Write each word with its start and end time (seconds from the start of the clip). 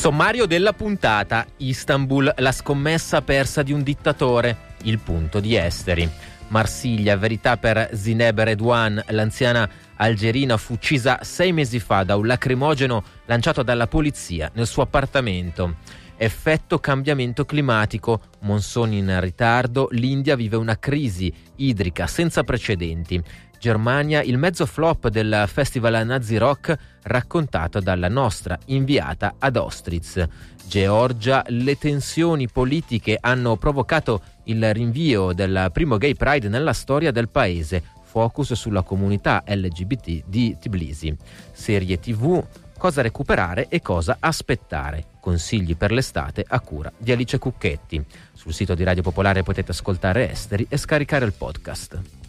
Sommario 0.00 0.46
della 0.46 0.72
puntata: 0.72 1.44
Istanbul, 1.58 2.32
la 2.38 2.52
scommessa 2.52 3.20
persa 3.20 3.62
di 3.62 3.74
un 3.74 3.82
dittatore, 3.82 4.76
il 4.84 4.98
punto 4.98 5.40
di 5.40 5.54
Esteri. 5.54 6.08
Marsiglia, 6.48 7.18
verità 7.18 7.58
per 7.58 7.90
Zineb 7.92 8.40
Redouane, 8.40 9.04
l'anziana 9.08 9.68
algerina 9.96 10.56
fu 10.56 10.72
uccisa 10.72 11.18
sei 11.22 11.52
mesi 11.52 11.80
fa 11.80 12.02
da 12.04 12.16
un 12.16 12.26
lacrimogeno 12.26 13.04
lanciato 13.26 13.62
dalla 13.62 13.88
polizia 13.88 14.50
nel 14.54 14.66
suo 14.66 14.84
appartamento. 14.84 15.76
Effetto 16.16 16.78
cambiamento 16.78 17.44
climatico, 17.44 18.22
monsoni 18.40 18.96
in 18.96 19.20
ritardo, 19.20 19.88
l'India 19.90 20.34
vive 20.34 20.56
una 20.56 20.78
crisi 20.78 21.30
idrica 21.56 22.06
senza 22.06 22.42
precedenti. 22.42 23.22
Germania, 23.60 24.22
il 24.22 24.38
mezzo 24.38 24.64
flop 24.64 25.08
del 25.08 25.44
festival 25.46 26.06
Nazi 26.06 26.38
Rock 26.38 26.74
raccontato 27.02 27.78
dalla 27.78 28.08
nostra 28.08 28.58
inviata 28.66 29.34
ad 29.38 29.56
Ostritz. 29.56 30.26
Georgia, 30.66 31.44
le 31.48 31.76
tensioni 31.76 32.48
politiche 32.48 33.18
hanno 33.20 33.56
provocato 33.56 34.22
il 34.44 34.72
rinvio 34.72 35.34
del 35.34 35.68
primo 35.74 35.98
Gay 35.98 36.14
Pride 36.14 36.48
nella 36.48 36.72
storia 36.72 37.10
del 37.10 37.28
paese, 37.28 37.82
focus 38.02 38.54
sulla 38.54 38.80
comunità 38.80 39.44
LGBT 39.46 40.22
di 40.24 40.56
Tbilisi. 40.58 41.14
Serie 41.52 42.00
TV, 42.00 42.42
cosa 42.78 43.02
recuperare 43.02 43.66
e 43.68 43.82
cosa 43.82 44.16
aspettare. 44.20 45.04
Consigli 45.20 45.76
per 45.76 45.92
l'estate 45.92 46.42
a 46.48 46.60
cura 46.60 46.90
di 46.96 47.12
Alice 47.12 47.36
Cucchetti. 47.36 48.02
Sul 48.32 48.54
sito 48.54 48.74
di 48.74 48.84
Radio 48.84 49.02
Popolare 49.02 49.42
potete 49.42 49.72
ascoltare 49.72 50.30
Esteri 50.30 50.64
e 50.66 50.78
scaricare 50.78 51.26
il 51.26 51.34
podcast. 51.34 52.19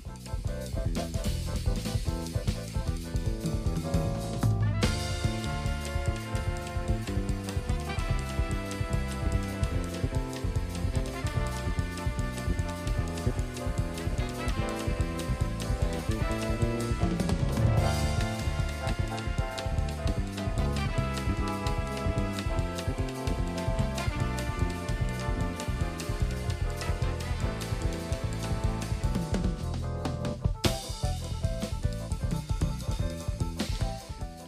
Thank 0.83 1.25
you. 1.25 1.40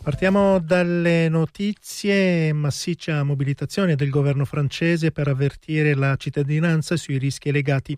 Partiamo 0.03 0.59
dalle 0.59 1.29
notizie, 1.29 2.51
massiccia 2.51 3.23
mobilitazione 3.23 3.95
del 3.95 4.09
governo 4.09 4.43
francese 4.43 5.13
per 5.13 5.29
avvertire 5.29 5.95
la 5.95 6.17
cittadinanza 6.17 6.97
sui 6.97 7.17
rischi 7.17 7.53
legati 7.53 7.97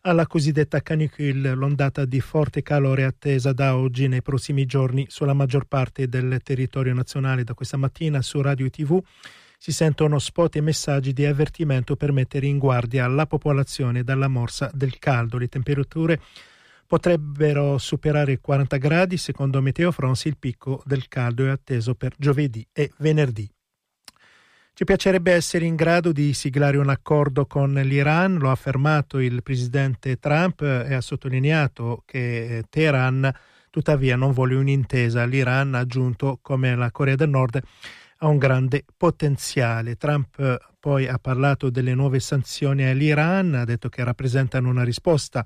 alla 0.00 0.26
cosiddetta 0.26 0.80
canicule, 0.80 1.54
l'ondata 1.54 2.06
di 2.06 2.20
forte 2.20 2.62
calore 2.62 3.04
attesa 3.04 3.52
da 3.52 3.76
oggi 3.76 4.08
nei 4.08 4.22
prossimi 4.22 4.64
giorni 4.64 5.04
sulla 5.10 5.34
maggior 5.34 5.66
parte 5.66 6.08
del 6.08 6.40
territorio 6.42 6.94
nazionale. 6.94 7.44
Da 7.44 7.52
questa 7.52 7.76
mattina 7.76 8.22
su 8.22 8.40
radio 8.40 8.64
e 8.64 8.70
tv 8.70 8.98
si 9.58 9.70
sentono 9.70 10.18
spot 10.18 10.56
e 10.56 10.62
messaggi 10.62 11.12
di 11.12 11.26
avvertimento 11.26 11.94
per 11.94 12.10
mettere 12.10 12.46
in 12.46 12.56
guardia 12.56 13.06
la 13.06 13.26
popolazione 13.26 14.02
dalla 14.02 14.28
morsa 14.28 14.70
del 14.72 14.98
caldo. 14.98 15.36
Le 15.36 15.48
temperature 15.48 16.18
potrebbero 16.86 17.78
superare 17.78 18.32
i 18.32 18.38
40 18.40 18.76
gradi, 18.76 19.16
secondo 19.16 19.60
Meteo 19.60 19.90
France 19.92 20.28
il 20.28 20.36
picco 20.38 20.82
del 20.84 21.08
caldo 21.08 21.46
è 21.46 21.50
atteso 21.50 21.94
per 21.94 22.14
giovedì 22.16 22.66
e 22.72 22.90
venerdì. 22.98 23.48
Ci 24.76 24.84
piacerebbe 24.84 25.32
essere 25.32 25.66
in 25.66 25.76
grado 25.76 26.10
di 26.10 26.32
siglare 26.34 26.76
un 26.78 26.88
accordo 26.88 27.46
con 27.46 27.72
l'Iran, 27.72 28.38
lo 28.38 28.48
ha 28.48 28.52
affermato 28.52 29.20
il 29.20 29.42
presidente 29.44 30.16
Trump 30.18 30.62
e 30.62 30.92
ha 30.92 31.00
sottolineato 31.00 32.02
che 32.04 32.64
Teheran 32.68 33.32
tuttavia 33.70 34.16
non 34.16 34.32
vuole 34.32 34.56
un'intesa. 34.56 35.24
L'Iran 35.24 35.74
ha 35.74 35.78
aggiunto 35.78 36.38
come 36.42 36.74
la 36.74 36.90
Corea 36.90 37.14
del 37.14 37.28
Nord 37.28 37.62
ha 38.18 38.26
un 38.26 38.38
grande 38.38 38.84
potenziale. 38.96 39.96
Trump 39.96 40.58
poi 40.80 41.06
ha 41.06 41.18
parlato 41.18 41.70
delle 41.70 41.94
nuove 41.94 42.20
sanzioni 42.20 42.84
all'Iran, 42.84 43.54
ha 43.54 43.64
detto 43.64 43.88
che 43.88 44.02
rappresentano 44.02 44.68
una 44.68 44.84
risposta 44.84 45.44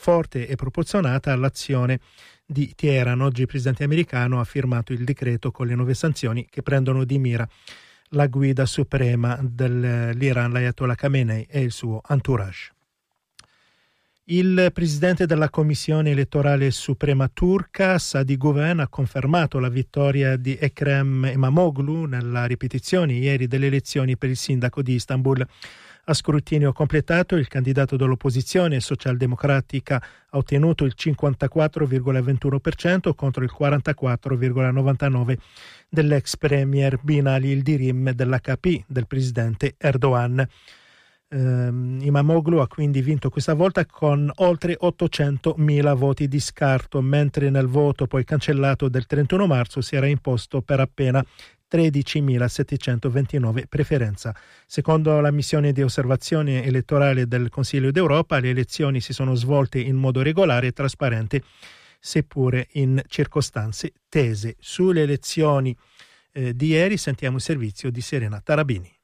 forte 0.00 0.46
e 0.46 0.54
proporzionata 0.54 1.32
all'azione 1.32 1.98
di 2.46 2.72
Teheran. 2.74 3.20
Oggi 3.20 3.42
il 3.42 3.46
presidente 3.48 3.82
americano 3.82 4.38
ha 4.38 4.44
firmato 4.44 4.92
il 4.92 5.02
decreto 5.02 5.50
con 5.50 5.66
le 5.66 5.74
nuove 5.74 5.94
sanzioni 5.94 6.46
che 6.48 6.62
prendono 6.62 7.04
di 7.04 7.18
mira 7.18 7.46
la 8.10 8.28
guida 8.28 8.64
suprema 8.64 9.38
dell'Iran, 9.42 10.52
l'Ayatollah 10.52 10.94
Khamenei 10.94 11.46
e 11.50 11.60
il 11.60 11.72
suo 11.72 12.00
entourage. 12.08 12.72
Il 14.30 14.70
presidente 14.72 15.26
della 15.26 15.50
Commissione 15.50 16.10
elettorale 16.10 16.70
suprema 16.70 17.28
turca, 17.32 17.98
Sadi 17.98 18.36
Guven, 18.36 18.78
ha 18.78 18.88
confermato 18.88 19.58
la 19.58 19.68
vittoria 19.68 20.36
di 20.36 20.56
Ekrem 20.58 21.30
Imamoglu 21.32 22.04
nella 22.04 22.44
ripetizione 22.44 23.14
ieri 23.14 23.46
delle 23.46 23.66
elezioni 23.66 24.16
per 24.16 24.30
il 24.30 24.36
sindaco 24.36 24.80
di 24.80 24.94
Istanbul. 24.94 25.44
A 26.10 26.14
scrutinio 26.14 26.72
completato, 26.72 27.36
il 27.36 27.48
candidato 27.48 27.98
dell'opposizione 27.98 28.80
socialdemocratica 28.80 30.02
ha 30.30 30.38
ottenuto 30.38 30.86
il 30.86 30.94
54,21% 30.98 33.14
contro 33.14 33.44
il 33.44 33.52
44,99% 33.54 35.36
dell'ex 35.86 36.38
premier 36.38 36.98
Binali 37.02 37.50
Ildirim 37.50 38.12
dell'HP 38.12 38.84
del 38.86 39.06
presidente 39.06 39.74
Erdogan. 39.76 40.48
Um, 41.30 41.98
Imamoglu 42.00 42.56
ha 42.56 42.66
quindi 42.66 43.02
vinto 43.02 43.28
questa 43.28 43.52
volta 43.52 43.84
con 43.84 44.32
oltre 44.36 44.78
800.000 44.80 45.94
voti 45.94 46.26
di 46.26 46.40
scarto, 46.40 47.02
mentre 47.02 47.50
nel 47.50 47.66
voto 47.66 48.06
poi 48.06 48.24
cancellato 48.24 48.88
del 48.88 49.04
31 49.04 49.46
marzo 49.46 49.82
si 49.82 49.94
era 49.94 50.06
imposto 50.06 50.62
per 50.62 50.80
appena 50.80 51.22
13.729 51.70 53.64
preferenza. 53.68 54.34
Secondo 54.66 55.20
la 55.20 55.30
missione 55.30 55.72
di 55.72 55.82
osservazione 55.82 56.64
elettorale 56.64 57.26
del 57.26 57.48
Consiglio 57.48 57.90
d'Europa, 57.90 58.38
le 58.38 58.50
elezioni 58.50 59.00
si 59.00 59.12
sono 59.12 59.34
svolte 59.34 59.78
in 59.78 59.96
modo 59.96 60.22
regolare 60.22 60.68
e 60.68 60.72
trasparente, 60.72 61.42
seppure 62.00 62.68
in 62.72 63.02
circostanze 63.06 63.92
tese. 64.08 64.56
Sulle 64.58 65.02
elezioni 65.02 65.76
eh, 66.32 66.54
di 66.54 66.68
ieri 66.68 66.96
sentiamo 66.96 67.36
il 67.36 67.42
servizio 67.42 67.90
di 67.90 68.00
Serena 68.00 68.40
Tarabini. 68.40 68.97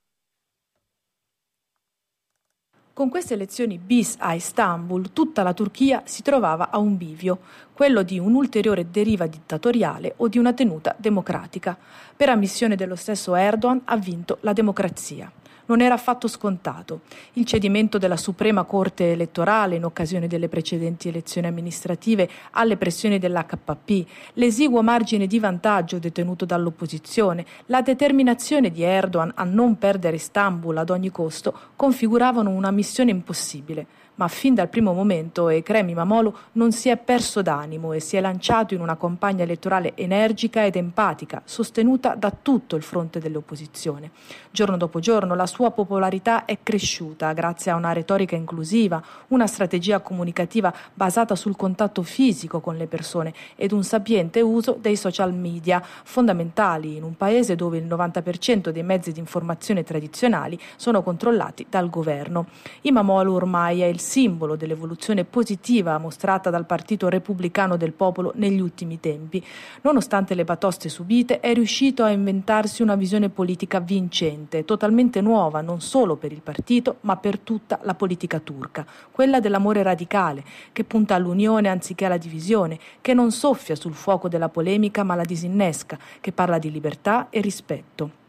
Con 2.94 3.08
queste 3.08 3.34
elezioni 3.34 3.76
bis 3.76 4.14
a 4.20 4.34
Istanbul 4.34 5.12
tutta 5.12 5.42
la 5.42 5.52
Turchia 5.52 6.02
si 6.04 6.22
trovava 6.22 6.70
a 6.70 6.78
un 6.78 6.96
bivio, 6.96 7.40
quello 7.72 8.04
di 8.04 8.20
un'ulteriore 8.20 8.88
deriva 8.88 9.26
dittatoriale 9.26 10.12
o 10.18 10.28
di 10.28 10.38
una 10.38 10.52
tenuta 10.52 10.94
democratica. 10.96 11.76
Per 12.14 12.28
ammissione 12.28 12.76
dello 12.76 12.94
stesso 12.94 13.34
Erdogan 13.34 13.80
ha 13.86 13.96
vinto 13.96 14.38
la 14.42 14.52
democrazia 14.52 15.28
non 15.66 15.80
era 15.80 15.94
affatto 15.94 16.28
scontato. 16.28 17.00
Il 17.34 17.44
cedimento 17.44 17.98
della 17.98 18.16
Suprema 18.16 18.64
Corte 18.64 19.12
elettorale 19.12 19.76
in 19.76 19.84
occasione 19.84 20.26
delle 20.26 20.48
precedenti 20.48 21.08
elezioni 21.08 21.46
amministrative 21.46 22.28
alle 22.52 22.76
pressioni 22.76 23.18
dell'HPP, 23.18 24.06
l'esiguo 24.34 24.82
margine 24.82 25.26
di 25.26 25.38
vantaggio 25.38 25.98
detenuto 25.98 26.44
dall'opposizione, 26.44 27.44
la 27.66 27.82
determinazione 27.82 28.70
di 28.70 28.82
Erdogan 28.82 29.32
a 29.34 29.44
non 29.44 29.78
perdere 29.78 30.16
Istanbul 30.16 30.76
ad 30.76 30.90
ogni 30.90 31.10
costo 31.10 31.54
configuravano 31.76 32.50
una 32.50 32.70
missione 32.70 33.10
impossibile 33.10 33.86
ma 34.16 34.28
fin 34.28 34.54
dal 34.54 34.68
primo 34.68 34.92
momento 34.92 35.48
Ekrem 35.48 35.88
Imamoglu 35.88 36.34
non 36.52 36.72
si 36.72 36.88
è 36.88 36.96
perso 36.96 37.42
d'animo 37.42 37.92
e 37.92 38.00
si 38.00 38.16
è 38.16 38.20
lanciato 38.20 38.74
in 38.74 38.80
una 38.80 38.96
campagna 38.96 39.42
elettorale 39.42 39.92
energica 39.96 40.64
ed 40.64 40.76
empatica, 40.76 41.42
sostenuta 41.44 42.14
da 42.14 42.30
tutto 42.30 42.76
il 42.76 42.82
fronte 42.82 43.18
dell'opposizione. 43.18 44.10
Giorno 44.50 44.76
dopo 44.76 45.00
giorno 45.00 45.34
la 45.34 45.46
sua 45.46 45.70
popolarità 45.70 46.44
è 46.44 46.58
cresciuta 46.62 47.32
grazie 47.32 47.70
a 47.70 47.76
una 47.76 47.92
retorica 47.92 48.36
inclusiva, 48.36 49.02
una 49.28 49.46
strategia 49.46 50.00
comunicativa 50.00 50.72
basata 50.92 51.34
sul 51.34 51.56
contatto 51.56 52.02
fisico 52.02 52.60
con 52.60 52.76
le 52.76 52.86
persone 52.86 53.34
ed 53.56 53.72
un 53.72 53.82
sapiente 53.82 54.40
uso 54.40 54.76
dei 54.80 54.96
social 54.96 55.32
media, 55.34 55.82
fondamentali 55.82 56.96
in 56.96 57.02
un 57.02 57.16
paese 57.16 57.56
dove 57.56 57.78
il 57.78 57.86
90% 57.86 58.70
dei 58.70 58.82
mezzi 58.82 59.12
di 59.12 59.18
informazione 59.18 59.82
tradizionali 59.82 60.58
sono 60.76 61.02
controllati 61.02 61.66
dal 61.68 61.90
governo. 61.90 62.46
Imamoglu 62.82 63.34
ormai 63.34 63.80
è 63.80 63.86
il 63.86 64.00
simbolo 64.04 64.54
dell'evoluzione 64.54 65.24
positiva 65.24 65.98
mostrata 65.98 66.50
dal 66.50 66.66
Partito 66.66 67.08
Repubblicano 67.08 67.76
del 67.76 67.92
Popolo 67.92 68.32
negli 68.36 68.60
ultimi 68.60 69.00
tempi. 69.00 69.44
Nonostante 69.80 70.34
le 70.34 70.44
batoste 70.44 70.88
subite, 70.88 71.40
è 71.40 71.52
riuscito 71.54 72.04
a 72.04 72.10
inventarsi 72.10 72.82
una 72.82 72.94
visione 72.94 73.30
politica 73.30 73.80
vincente, 73.80 74.64
totalmente 74.64 75.20
nuova 75.20 75.62
non 75.62 75.80
solo 75.80 76.16
per 76.16 76.30
il 76.30 76.42
partito, 76.42 76.98
ma 77.00 77.16
per 77.16 77.38
tutta 77.38 77.80
la 77.82 77.94
politica 77.94 78.38
turca, 78.38 78.86
quella 79.10 79.40
dell'amore 79.40 79.82
radicale, 79.82 80.44
che 80.72 80.84
punta 80.84 81.14
all'unione 81.14 81.68
anziché 81.68 82.04
alla 82.04 82.18
divisione, 82.18 82.78
che 83.00 83.14
non 83.14 83.32
soffia 83.32 83.74
sul 83.74 83.94
fuoco 83.94 84.28
della 84.28 84.50
polemica 84.50 85.02
ma 85.02 85.14
la 85.14 85.24
disinnesca, 85.24 85.98
che 86.20 86.32
parla 86.32 86.58
di 86.58 86.70
libertà 86.70 87.28
e 87.30 87.40
rispetto. 87.40 88.22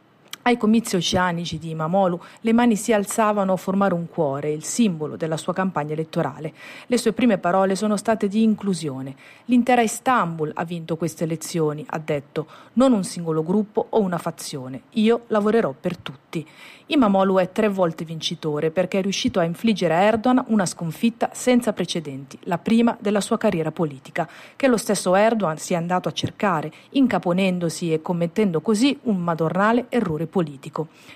Ai 0.48 0.58
comizi 0.58 0.96
oceanici 0.96 1.58
di 1.58 1.72
Imamoglu 1.72 2.22
le 2.42 2.54
mani 2.54 2.76
si 2.76 2.94
alzavano 2.94 3.54
a 3.54 3.58
formare 3.58 3.96
un 3.96 4.08
cuore, 4.08 4.52
il 4.52 4.64
simbolo 4.64 5.16
della 5.16 5.38
sua 5.38 5.54
campagna 5.54 5.94
elettorale. 5.94 6.54
Le 6.86 7.00
sue 7.00 7.14
prime 7.14 7.40
parole 7.40 7.76
sono 7.76 7.98
state 7.98 8.28
di 8.28 8.44
inclusione. 8.44 9.16
L'intera 9.46 9.82
Istanbul 9.82 10.52
ha 10.54 10.64
vinto 10.64 10.98
queste 10.98 11.24
elezioni, 11.24 11.84
ha 11.88 11.98
detto, 11.98 12.46
non 12.74 12.94
un 12.94 13.04
singolo 13.04 13.44
gruppo 13.44 13.88
o 13.90 14.00
una 14.02 14.20
fazione. 14.20 14.84
Io 14.92 15.24
lavorerò 15.30 15.74
per 15.74 15.98
tutti. 15.98 16.48
Imamoglu 16.88 17.40
è 17.40 17.52
tre 17.52 17.68
volte 17.68 18.06
vincitore 18.06 18.70
perché 18.70 19.00
è 19.00 19.02
riuscito 19.02 19.40
a 19.40 19.44
infliggere 19.44 19.96
a 19.96 20.02
Erdogan 20.02 20.44
una 20.50 20.68
sconfitta 20.68 21.32
senza 21.34 21.74
precedenti, 21.74 22.38
la 22.44 22.60
prima 22.60 22.96
della 23.00 23.22
sua 23.22 23.40
carriera 23.40 23.72
politica, 23.72 24.30
che 24.56 24.68
lo 24.68 24.78
stesso 24.78 25.16
Erdogan 25.16 25.58
si 25.58 25.74
è 25.74 25.78
andato 25.78 26.08
a 26.08 26.12
cercare, 26.12 26.72
incaponendosi 26.92 27.92
e 27.92 28.04
commettendo 28.04 28.62
così 28.62 29.00
un 29.04 29.18
madornale 29.18 29.88
errore 29.90 30.28
politico, 30.28 30.34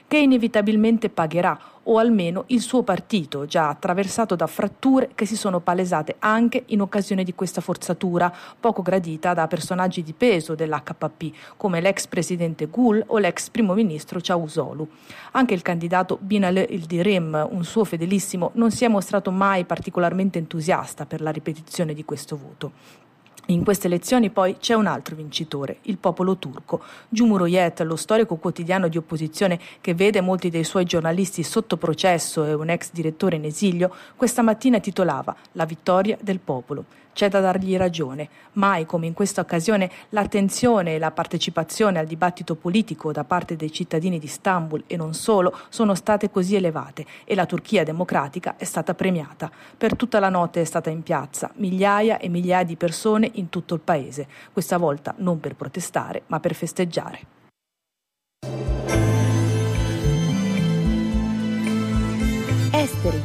che 0.07 0.17
inevitabilmente 0.17 1.09
pagherà 1.09 1.59
o 1.83 1.97
almeno 1.97 2.43
il 2.47 2.61
suo 2.61 2.83
partito, 2.83 3.45
già 3.45 3.69
attraversato 3.69 4.35
da 4.35 4.47
fratture 4.47 5.09
che 5.15 5.25
si 5.25 5.35
sono 5.35 5.59
palesate 5.59 6.15
anche 6.19 6.63
in 6.67 6.81
occasione 6.81 7.23
di 7.23 7.33
questa 7.33 7.61
forzatura, 7.61 8.31
poco 8.59 8.81
gradita 8.81 9.33
da 9.33 9.47
personaggi 9.47 10.03
di 10.03 10.13
peso 10.13 10.55
dell'HP, 10.55 11.31
come 11.57 11.81
l'ex 11.81 12.07
presidente 12.07 12.67
Gul 12.67 13.03
o 13.07 13.17
l'ex 13.17 13.49
primo 13.49 13.73
ministro 13.73 14.21
Ciausolu. 14.21 14.87
Anche 15.31 15.53
il 15.53 15.61
candidato 15.61 16.17
Binale 16.21 16.67
Ildirim, 16.69 17.47
un 17.49 17.63
suo 17.63 17.83
fedelissimo, 17.83 18.51
non 18.53 18.71
si 18.71 18.85
è 18.85 18.87
mostrato 18.87 19.31
mai 19.31 19.65
particolarmente 19.65 20.37
entusiasta 20.37 21.05
per 21.05 21.21
la 21.21 21.31
ripetizione 21.31 21.93
di 21.93 22.05
questo 22.05 22.37
voto. 22.37 23.07
In 23.49 23.63
queste 23.63 23.87
elezioni 23.87 24.29
poi 24.29 24.57
c'è 24.59 24.75
un 24.75 24.85
altro 24.85 25.15
vincitore, 25.15 25.77
il 25.83 25.97
popolo 25.97 26.37
turco. 26.37 26.83
Cumhuriyet, 27.09 27.79
lo 27.81 27.95
storico 27.95 28.35
quotidiano 28.35 28.87
di 28.87 28.97
opposizione 28.97 29.59
che 29.81 29.95
vede 29.95 30.21
molti 30.21 30.51
dei 30.51 30.63
suoi 30.63 30.85
giornalisti 30.85 31.41
sotto 31.41 31.75
processo 31.75 32.45
e 32.45 32.53
un 32.53 32.69
ex 32.69 32.91
direttore 32.91 33.37
in 33.37 33.45
esilio, 33.45 33.91
questa 34.15 34.43
mattina 34.43 34.79
titolava 34.79 35.35
La 35.53 35.65
vittoria 35.65 36.15
del 36.21 36.37
popolo. 36.37 36.85
C'è 37.13 37.29
da 37.29 37.39
dargli 37.39 37.75
ragione. 37.75 38.29
Mai 38.53 38.85
come 38.85 39.07
in 39.07 39.13
questa 39.13 39.41
occasione 39.41 39.89
l'attenzione 40.09 40.95
e 40.95 40.99
la 40.99 41.11
partecipazione 41.11 41.99
al 41.99 42.05
dibattito 42.05 42.55
politico 42.55 43.11
da 43.11 43.23
parte 43.23 43.55
dei 43.55 43.71
cittadini 43.71 44.19
di 44.19 44.25
Istanbul 44.25 44.83
e 44.87 44.95
non 44.95 45.13
solo 45.13 45.57
sono 45.69 45.95
state 45.95 46.29
così 46.29 46.55
elevate 46.55 47.05
e 47.25 47.35
la 47.35 47.45
Turchia 47.45 47.83
democratica 47.83 48.55
è 48.57 48.63
stata 48.63 48.93
premiata. 48.93 49.51
Per 49.77 49.95
tutta 49.95 50.19
la 50.19 50.29
notte 50.29 50.61
è 50.61 50.65
stata 50.65 50.89
in 50.89 51.03
piazza 51.03 51.51
migliaia 51.55 52.19
e 52.19 52.29
migliaia 52.29 52.63
di 52.63 52.75
persone 52.75 53.29
in 53.33 53.49
tutto 53.49 53.73
il 53.73 53.81
paese, 53.81 54.27
questa 54.51 54.77
volta 54.77 55.13
non 55.17 55.39
per 55.39 55.55
protestare 55.55 56.23
ma 56.27 56.39
per 56.39 56.53
festeggiare. 56.53 57.37
Esteri, 62.71 63.21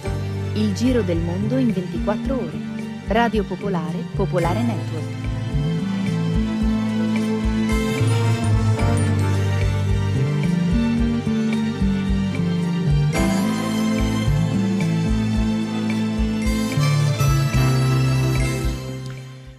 il 0.55 0.75
giro 0.75 1.03
del 1.03 1.19
mondo 1.19 1.57
in 1.57 1.73
24 1.73 2.35
ore. 2.35 2.74
Radio 3.07 3.45
Popolare, 3.45 3.99
Popolare 4.15 4.63
Network. 4.63 5.23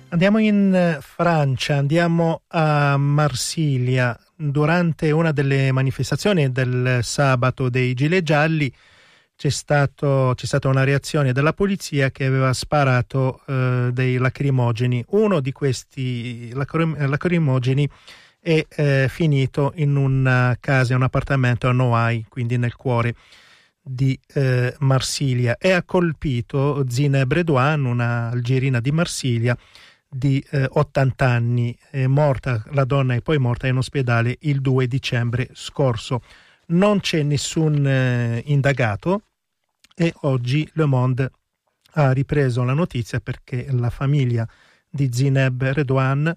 Andiamo 0.10 0.38
in 0.40 0.74
eh, 0.74 0.98
Francia, 1.02 1.76
andiamo 1.76 2.42
a 2.48 2.98
Marsiglia. 2.98 4.18
Durante 4.38 5.12
una 5.12 5.32
delle 5.32 5.72
manifestazioni 5.72 6.52
del 6.52 7.00
sabato 7.04 7.70
dei 7.70 7.94
Gilet 7.94 8.24
Gialli 8.24 8.74
c'è, 9.36 9.50
stato, 9.50 10.34
c'è, 10.36 10.46
stata 10.46 10.70
una 10.70 10.84
reazione 10.84 11.34
della 11.34 11.54
polizia 11.54 12.10
che 12.10 12.26
aveva 12.26 12.54
sparato 12.54 13.42
eh, 13.46 13.90
dei 13.92 14.18
lacrimogeni. 14.18 15.04
Uno 15.10 15.42
di 15.42 15.52
questi 15.52 16.52
lacrimogeni 16.54 17.88
è 18.40 18.66
eh, 18.68 19.08
finito 19.10 19.74
in 19.76 19.96
una 19.96 20.56
casa, 20.60 20.94
in 20.94 21.00
un 21.00 21.06
appartamento 21.06 21.68
a 21.68 21.74
Noailles, 21.74 22.28
quindi 22.30 22.58
nel 22.58 22.76
cuore 22.76 23.16
di 23.82 24.18
eh, 24.34 24.74
Marsiglia, 24.80 25.58
e 25.58 25.72
ha 25.72 25.84
colpito 25.84 26.86
Zineb 26.88 27.32
Redouane, 27.32 27.88
una 27.88 28.30
algerina 28.30 28.80
di 28.80 28.92
Marsiglia 28.92 29.58
di 30.08 30.44
80 30.50 31.26
eh, 31.26 31.30
anni. 31.30 31.78
Morta, 32.08 32.64
la 32.72 32.86
donna 32.86 33.16
è 33.16 33.22
poi 33.22 33.38
morta 33.38 33.68
in 33.68 33.76
ospedale 33.76 34.38
il 34.42 34.62
2 34.62 34.88
dicembre 34.88 35.50
scorso 35.54 36.22
non 36.68 37.00
c'è 37.00 37.24
nessun 37.24 37.86
eh, 37.86 38.42
indagato 38.46 39.22
e 39.96 40.14
oggi 40.22 40.70
Le 40.74 40.86
Monde 40.86 41.32
ha 41.92 42.12
ripreso 42.12 42.64
la 42.64 42.74
notizia 42.74 43.20
perché 43.20 43.68
la 43.72 43.90
famiglia 43.90 44.48
di 44.90 45.10
Zineb 45.12 45.64
Redouane 45.64 46.36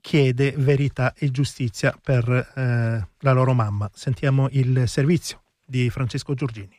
chiede 0.00 0.54
verità 0.56 1.14
e 1.14 1.30
giustizia 1.30 1.98
per 2.00 2.28
eh, 2.28 3.08
la 3.18 3.32
loro 3.32 3.52
mamma. 3.52 3.90
Sentiamo 3.92 4.48
il 4.52 4.84
servizio 4.86 5.42
di 5.64 5.90
Francesco 5.90 6.34
Giorgini. 6.34 6.77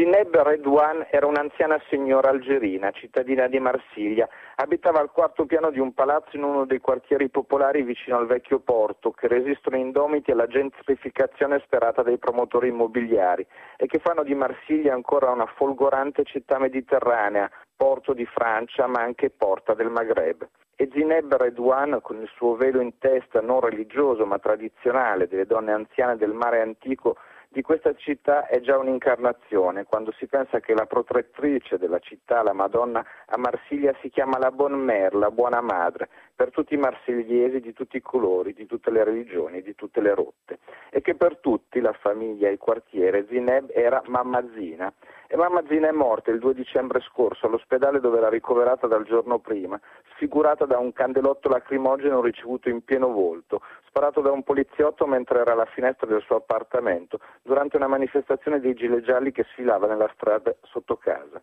Zineb 0.00 0.34
Redouane 0.34 1.08
era 1.10 1.26
un'anziana 1.26 1.78
signora 1.90 2.30
algerina, 2.30 2.90
cittadina 2.90 3.48
di 3.48 3.58
Marsiglia. 3.58 4.26
Abitava 4.54 4.98
al 4.98 5.10
quarto 5.10 5.44
piano 5.44 5.70
di 5.70 5.78
un 5.78 5.92
palazzo 5.92 6.36
in 6.36 6.42
uno 6.42 6.64
dei 6.64 6.78
quartieri 6.78 7.28
popolari 7.28 7.82
vicino 7.82 8.16
al 8.16 8.24
vecchio 8.26 8.60
porto, 8.60 9.10
che 9.10 9.28
resistono 9.28 9.76
indomiti 9.76 10.30
alla 10.30 10.46
gentrificazione 10.46 11.60
sperata 11.66 12.02
dai 12.02 12.16
promotori 12.16 12.68
immobiliari 12.68 13.46
e 13.76 13.86
che 13.88 13.98
fanno 13.98 14.22
di 14.22 14.34
Marsiglia 14.34 14.94
ancora 14.94 15.28
una 15.32 15.44
folgorante 15.44 16.24
città 16.24 16.58
mediterranea, 16.58 17.50
porto 17.76 18.14
di 18.14 18.24
Francia 18.24 18.86
ma 18.86 19.02
anche 19.02 19.28
porta 19.28 19.74
del 19.74 19.90
Maghreb. 19.90 20.48
E 20.76 20.88
Zineb 20.90 21.34
Redouane, 21.34 22.00
con 22.00 22.22
il 22.22 22.30
suo 22.36 22.56
velo 22.56 22.80
in 22.80 22.96
testa 22.96 23.42
non 23.42 23.60
religioso 23.60 24.24
ma 24.24 24.38
tradizionale 24.38 25.28
delle 25.28 25.44
donne 25.44 25.72
anziane 25.72 26.16
del 26.16 26.32
mare 26.32 26.62
antico, 26.62 27.18
di 27.52 27.62
questa 27.62 27.92
città 27.94 28.46
è 28.46 28.60
già 28.60 28.78
un'incarnazione, 28.78 29.84
quando 29.84 30.12
si 30.12 30.28
pensa 30.28 30.60
che 30.60 30.72
la 30.72 30.86
protettrice 30.86 31.78
della 31.78 31.98
città, 31.98 32.44
la 32.44 32.52
Madonna 32.52 33.04
a 33.26 33.36
Marsiglia, 33.36 33.92
si 34.00 34.08
chiama 34.08 34.38
la 34.38 34.52
Bonne 34.52 34.76
Mère, 34.76 35.18
la 35.18 35.32
Buona 35.32 35.60
Madre, 35.60 36.08
per 36.32 36.50
tutti 36.52 36.74
i 36.74 36.78
marsigliesi 36.78 37.58
di 37.58 37.72
tutti 37.72 37.96
i 37.96 38.02
colori, 38.02 38.52
di 38.52 38.66
tutte 38.66 38.92
le 38.92 39.02
religioni, 39.02 39.62
di 39.62 39.74
tutte 39.74 40.00
le 40.00 40.14
rotte, 40.14 40.60
e 40.90 41.00
che 41.00 41.16
per 41.16 41.38
tutti, 41.38 41.80
la 41.80 41.92
famiglia 41.92 42.48
il 42.48 42.58
quartiere, 42.58 43.26
Zineb 43.26 43.70
era 43.74 44.00
Mamma 44.06 44.44
Zina. 44.54 44.92
E 45.32 45.36
Mamma 45.36 45.62
Zina 45.68 45.86
è 45.86 45.92
morta 45.92 46.32
il 46.32 46.40
2 46.40 46.54
dicembre 46.54 46.98
scorso 47.02 47.46
all'ospedale 47.46 48.00
dove 48.00 48.18
era 48.18 48.28
ricoverata 48.28 48.88
dal 48.88 49.04
giorno 49.04 49.38
prima, 49.38 49.80
sfigurata 50.14 50.64
da 50.64 50.78
un 50.78 50.92
candelotto 50.92 51.48
lacrimogeno 51.48 52.20
ricevuto 52.20 52.68
in 52.68 52.82
pieno 52.82 53.12
volto, 53.12 53.62
sparato 53.86 54.22
da 54.22 54.32
un 54.32 54.42
poliziotto 54.42 55.06
mentre 55.06 55.38
era 55.38 55.52
alla 55.52 55.66
finestra 55.66 56.08
del 56.08 56.20
suo 56.22 56.34
appartamento, 56.34 57.20
durante 57.42 57.76
una 57.76 57.86
manifestazione 57.86 58.58
dei 58.58 58.74
gilet 58.74 59.04
gialli 59.04 59.30
che 59.30 59.44
sfilava 59.52 59.86
nella 59.86 60.10
strada 60.14 60.52
sotto 60.62 60.96
casa. 60.96 61.40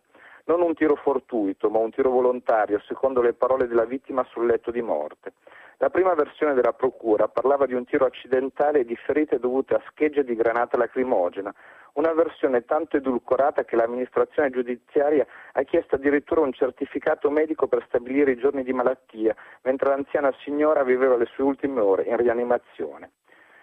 Non 0.48 0.62
un 0.62 0.72
tiro 0.72 0.94
fortuito, 0.94 1.68
ma 1.68 1.76
un 1.76 1.90
tiro 1.90 2.08
volontario, 2.08 2.80
secondo 2.86 3.20
le 3.20 3.34
parole 3.34 3.66
della 3.66 3.84
vittima 3.84 4.24
sul 4.30 4.46
letto 4.46 4.70
di 4.70 4.80
morte. 4.80 5.34
La 5.76 5.90
prima 5.90 6.14
versione 6.14 6.54
della 6.54 6.72
procura 6.72 7.28
parlava 7.28 7.66
di 7.66 7.74
un 7.74 7.84
tiro 7.84 8.06
accidentale 8.06 8.78
e 8.80 8.84
di 8.86 8.96
ferite 8.96 9.38
dovute 9.38 9.74
a 9.74 9.82
schegge 9.90 10.24
di 10.24 10.34
granata 10.34 10.78
lacrimogena, 10.78 11.54
una 11.94 12.14
versione 12.14 12.64
tanto 12.64 12.96
edulcorata 12.96 13.64
che 13.64 13.76
l'amministrazione 13.76 14.48
giudiziaria 14.48 15.26
ha 15.52 15.62
chiesto 15.64 15.96
addirittura 15.96 16.40
un 16.40 16.54
certificato 16.54 17.28
medico 17.28 17.66
per 17.66 17.84
stabilire 17.86 18.30
i 18.30 18.38
giorni 18.38 18.62
di 18.62 18.72
malattia, 18.72 19.36
mentre 19.64 19.90
l'anziana 19.90 20.32
signora 20.38 20.82
viveva 20.82 21.18
le 21.18 21.26
sue 21.26 21.44
ultime 21.44 21.80
ore 21.80 22.04
in 22.04 22.16
rianimazione. 22.16 23.10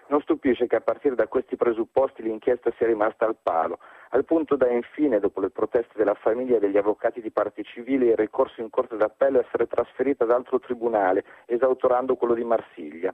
Non 0.08 0.22
stupisce 0.22 0.68
che 0.68 0.76
a 0.76 0.82
partire 0.82 1.16
da 1.16 1.28
questi 1.28 1.56
presupposti 1.56 2.22
l'inchiesta 2.22 2.72
sia 2.78 2.86
rimasta 2.86 3.26
al 3.26 3.38
palo, 3.42 3.80
al 4.10 4.24
punto 4.24 4.56
da 4.56 4.70
infine, 4.70 5.20
dopo 5.20 5.40
le 5.40 5.50
proteste 5.50 5.94
della 5.96 6.14
famiglia 6.14 6.58
e 6.58 6.60
degli 6.60 6.78
avvocati 6.78 7.22
di 7.22 7.32
parti 7.32 7.64
civili 7.64 8.08
e 8.08 8.12
il 8.12 8.18
ricorso 8.18 8.62
in 8.62 8.70
corte 8.70 8.98
d'appello, 8.98 9.40
essere 9.40 9.66
trasferita 9.66 10.24
ad 10.24 10.32
altro 10.32 10.60
tribunale, 10.60 11.24
esautorando 11.48 12.16
quello 12.18 12.36
di 12.36 12.44
Marsiglia. 12.44 13.14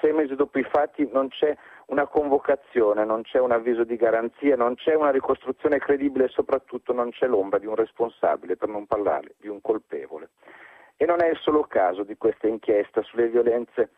Sei 0.00 0.12
mesi 0.12 0.34
dopo 0.34 0.58
i 0.58 0.64
fatti 0.64 1.08
non 1.12 1.28
c'è 1.28 1.56
una 1.86 2.08
convocazione, 2.08 3.04
non 3.04 3.22
c'è 3.22 3.38
un 3.38 3.52
avviso 3.52 3.84
di 3.84 3.94
garanzia, 3.94 4.56
non 4.56 4.74
c'è 4.74 4.94
una 4.94 5.12
ricostruzione 5.12 5.78
credibile 5.78 6.24
e 6.24 6.28
soprattutto 6.28 6.92
non 6.92 7.10
c'è 7.10 7.28
l'ombra 7.28 7.60
di 7.60 7.66
un 7.66 7.76
responsabile, 7.76 8.56
per 8.56 8.68
non 8.68 8.86
parlare 8.86 9.34
di 9.38 9.46
un 9.46 9.60
colpevole. 9.60 10.30
E 10.96 11.06
non 11.06 11.22
è 11.22 11.28
il 11.28 11.38
solo 11.38 11.62
caso 11.62 12.02
di 12.02 12.16
questa 12.16 12.48
inchiesta 12.48 13.00
sulle 13.02 13.28
violenze 13.28 13.90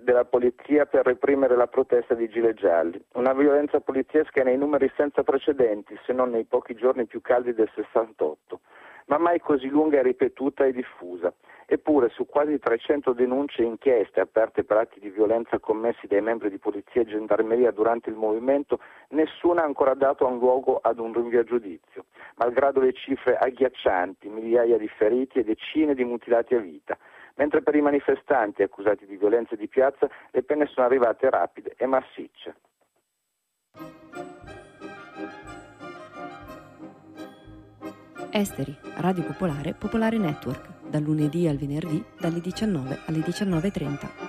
della 0.00 0.24
polizia 0.24 0.86
per 0.86 1.04
reprimere 1.04 1.56
la 1.56 1.66
protesta 1.66 2.14
di 2.14 2.28
Gilet 2.28 2.56
Gialli, 2.56 3.02
una 3.14 3.32
violenza 3.32 3.80
poliziesca 3.80 4.42
nei 4.42 4.58
numeri 4.58 4.90
senza 4.96 5.22
precedenti, 5.22 5.98
se 6.04 6.12
non 6.12 6.30
nei 6.30 6.44
pochi 6.44 6.74
giorni 6.74 7.06
più 7.06 7.20
caldi 7.20 7.54
del 7.54 7.70
68, 7.74 8.60
ma 9.06 9.18
mai 9.18 9.40
così 9.40 9.68
lunga 9.68 9.98
e 9.98 10.02
ripetuta 10.02 10.64
e 10.64 10.72
diffusa. 10.72 11.32
Eppure 11.68 12.10
su 12.10 12.26
quasi 12.26 12.60
300 12.60 13.12
denunce 13.12 13.62
e 13.62 13.64
inchieste 13.64 14.20
aperte 14.20 14.62
per 14.62 14.76
atti 14.76 15.00
di 15.00 15.10
violenza 15.10 15.58
commessi 15.58 16.06
dai 16.06 16.20
membri 16.20 16.48
di 16.48 16.58
polizia 16.58 17.00
e 17.00 17.06
gendarmeria 17.06 17.72
durante 17.72 18.08
il 18.08 18.14
movimento, 18.14 18.78
nessuna 19.08 19.62
ha 19.62 19.64
ancora 19.64 19.94
dato 19.94 20.26
un 20.26 20.38
luogo 20.38 20.78
ad 20.80 21.00
un 21.00 21.12
rinvio 21.12 21.40
a 21.40 21.44
giudizio, 21.44 22.04
malgrado 22.36 22.80
le 22.80 22.92
cifre 22.92 23.36
agghiaccianti, 23.36 24.28
migliaia 24.28 24.78
di 24.78 24.88
feriti 24.88 25.40
e 25.40 25.44
decine 25.44 25.94
di 25.94 26.04
mutilati 26.04 26.54
a 26.54 26.60
vita 26.60 26.96
mentre 27.36 27.62
per 27.62 27.74
i 27.74 27.80
manifestanti 27.80 28.62
accusati 28.62 29.06
di 29.06 29.16
violenze 29.16 29.56
di 29.56 29.68
piazza 29.68 30.08
le 30.30 30.42
pene 30.42 30.66
sono 30.66 30.86
arrivate 30.86 31.30
rapide 31.30 31.74
e 31.76 31.86
massicce. 31.86 32.54
Esteri, 38.30 38.76
Radio 38.96 39.24
Popolare, 39.24 39.72
Popolare 39.72 40.18
Network, 40.18 40.88
dal 40.88 41.02
lunedì 41.02 41.48
al 41.48 41.56
venerdì 41.56 42.04
dalle 42.18 42.40
19 42.40 42.98
alle 43.06 43.18
19.30. 43.20 44.25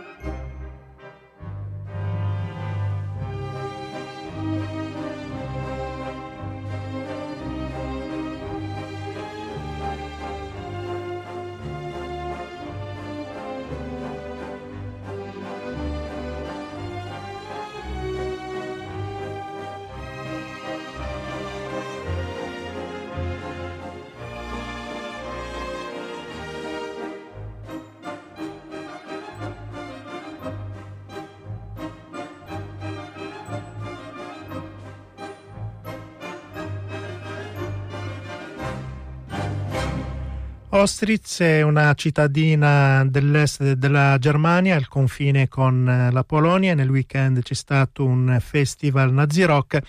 Ostritz 40.77 41.39
è 41.39 41.63
una 41.63 41.91
cittadina 41.95 43.03
dell'est 43.03 43.73
della 43.73 44.17
Germania, 44.19 44.75
al 44.75 44.87
confine 44.87 45.47
con 45.47 45.89
eh, 45.89 46.11
la 46.11 46.23
Polonia. 46.23 46.75
Nel 46.75 46.87
weekend 46.87 47.41
c'è 47.41 47.55
stato 47.55 48.05
un 48.05 48.37
festival 48.39 49.11
Nazi 49.11 49.43
Rock 49.43 49.79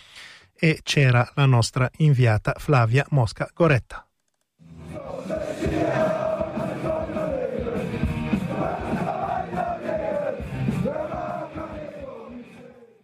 e 0.54 0.80
c'era 0.82 1.30
la 1.34 1.44
nostra 1.44 1.90
inviata 1.98 2.54
Flavia 2.56 3.04
Mosca 3.10 3.50
Goretta. 3.54 4.07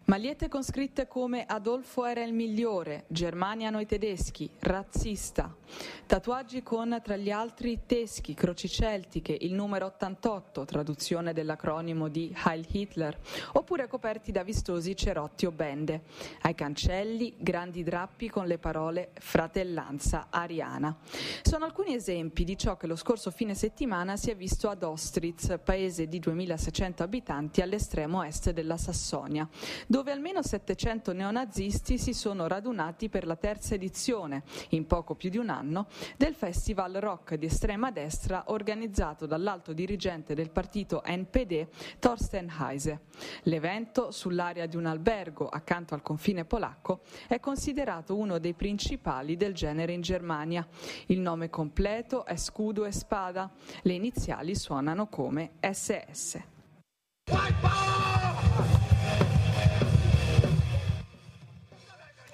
Magliette 0.06 0.48
con 0.48 0.62
scritte 0.62 1.08
come 1.08 1.46
Adolfo 1.46 2.04
era 2.04 2.22
il 2.22 2.34
migliore, 2.34 3.04
Germania 3.06 3.70
noi 3.70 3.86
tedeschi, 3.86 4.50
razzista. 4.58 5.56
Tatuaggi 6.04 6.62
con, 6.62 7.00
tra 7.02 7.16
gli 7.16 7.30
altri, 7.30 7.80
teschi, 7.86 8.34
croci 8.34 8.68
celtiche, 8.68 9.34
il 9.40 9.54
numero 9.54 9.86
88, 9.86 10.66
traduzione 10.66 11.32
dell'acronimo 11.32 12.08
di 12.08 12.36
Heil 12.44 12.66
Hitler, 12.70 13.18
oppure 13.52 13.88
coperti 13.88 14.30
da 14.30 14.42
vistosi 14.42 14.94
cerotti 14.94 15.46
o 15.46 15.50
bende. 15.50 16.02
Ai 16.42 16.54
cancelli, 16.54 17.36
grandi 17.38 17.82
drappi 17.82 18.28
con 18.28 18.46
le 18.46 18.58
parole 18.58 19.12
fratellanza 19.14 20.26
ariana. 20.28 20.94
Sono 21.42 21.64
alcuni 21.64 21.94
esempi 21.94 22.44
di 22.44 22.58
ciò 22.58 22.76
che 22.76 22.86
lo 22.86 22.96
scorso 22.96 23.30
fine 23.30 23.54
settimana 23.54 24.18
si 24.18 24.30
è 24.30 24.36
visto 24.36 24.68
ad 24.68 24.82
Ostritz, 24.82 25.58
paese 25.64 26.08
di 26.08 26.18
2600 26.18 27.02
abitanti 27.02 27.62
all'estremo 27.62 28.22
est 28.22 28.50
della 28.50 28.76
Sassonia 28.76 29.48
dove 29.94 30.10
almeno 30.10 30.42
700 30.42 31.12
neonazisti 31.12 31.98
si 31.98 32.14
sono 32.14 32.48
radunati 32.48 33.08
per 33.08 33.28
la 33.28 33.36
terza 33.36 33.76
edizione, 33.76 34.42
in 34.70 34.88
poco 34.88 35.14
più 35.14 35.30
di 35.30 35.38
un 35.38 35.50
anno, 35.50 35.86
del 36.16 36.34
festival 36.34 36.94
rock 36.94 37.36
di 37.36 37.46
estrema 37.46 37.92
destra 37.92 38.42
organizzato 38.48 39.24
dall'alto 39.24 39.72
dirigente 39.72 40.34
del 40.34 40.50
partito 40.50 41.00
NPD 41.06 41.68
Thorsten 42.00 42.52
Heise. 42.58 43.02
L'evento, 43.44 44.10
sull'area 44.10 44.66
di 44.66 44.74
un 44.74 44.86
albergo 44.86 45.48
accanto 45.48 45.94
al 45.94 46.02
confine 46.02 46.44
polacco, 46.44 47.02
è 47.28 47.38
considerato 47.38 48.16
uno 48.16 48.40
dei 48.40 48.54
principali 48.54 49.36
del 49.36 49.54
genere 49.54 49.92
in 49.92 50.00
Germania. 50.00 50.66
Il 51.06 51.20
nome 51.20 51.50
completo 51.50 52.24
è 52.24 52.34
Scudo 52.34 52.84
e 52.84 52.90
Spada. 52.90 53.48
Le 53.82 53.92
iniziali 53.92 54.56
suonano 54.56 55.06
come 55.06 55.52
SS. 55.60 56.42
White 57.30 57.54
power! 57.60 58.13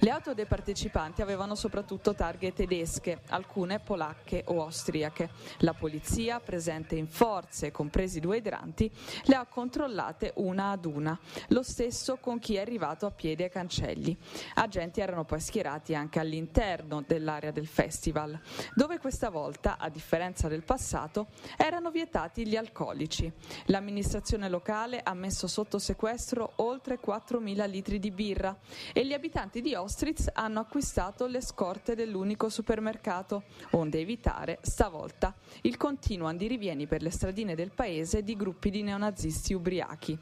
Le 0.03 0.09
auto 0.09 0.33
dei 0.33 0.47
partecipanti 0.47 1.21
avevano 1.21 1.55
soprattutto 1.55 2.15
targhe 2.15 2.55
tedesche, 2.55 3.21
alcune 3.29 3.81
polacche 3.81 4.45
o 4.47 4.63
austriache. 4.63 5.29
La 5.59 5.75
polizia, 5.75 6.41
presente 6.41 6.95
in 6.95 7.07
forze, 7.07 7.71
compresi 7.71 8.19
due 8.19 8.39
idranti, 8.39 8.91
le 9.25 9.35
ha 9.35 9.45
controllate 9.45 10.33
una 10.37 10.71
ad 10.71 10.87
una, 10.87 11.19
lo 11.49 11.63
stesso 11.63 12.17
con 12.17 12.39
chi 12.39 12.55
è 12.55 12.61
arrivato 12.61 13.05
a 13.05 13.11
piedi 13.11 13.43
ai 13.43 13.51
cancelli. 13.51 14.17
Agenti 14.55 15.03
erano 15.03 15.27
poi 15.27 15.39
schierati 15.39 15.95
anche 15.95 16.19
all'interno 16.19 17.05
dell'area 17.07 17.51
del 17.51 17.67
festival, 17.67 18.41
dove 18.75 18.99
questa 18.99 19.29
volta, 19.29 19.77
a 19.77 19.91
differenza 19.91 20.49
del 20.49 20.63
passato, 20.63 21.27
erano 21.59 21.91
vietati 21.91 22.47
gli 22.47 22.57
alcolici. 22.57 23.31
L'amministrazione 23.67 24.49
locale 24.49 25.03
ha 25.03 25.13
messo 25.13 25.47
sotto 25.47 25.79
sequestro 25.79 26.53
oltre 26.57 26.99
4.000 26.99 27.69
litri 27.69 27.99
di 27.99 28.11
birra 28.11 28.57
e 28.95 29.05
gli 29.05 29.13
abitanti 29.13 29.61
di 29.61 29.75
Ostia 29.75 29.89
Ostritz 29.91 30.31
hanno 30.35 30.61
acquistato 30.61 31.27
le 31.27 31.43
scorte 31.43 31.97
dell'unico 31.97 32.49
supermercato, 32.49 33.43
onde 33.71 33.99
evitare, 33.99 34.61
stavolta, 34.63 35.35
il 35.63 35.77
continuo 35.77 36.29
andirivieni 36.29 36.87
per 36.87 37.03
le 37.03 37.11
stradine 37.11 37.57
del 37.57 37.73
paese 37.73 38.23
di 38.23 38.37
gruppi 38.37 38.71
di 38.71 38.83
neonazisti 38.83 39.53
ubriachi. 39.53 40.17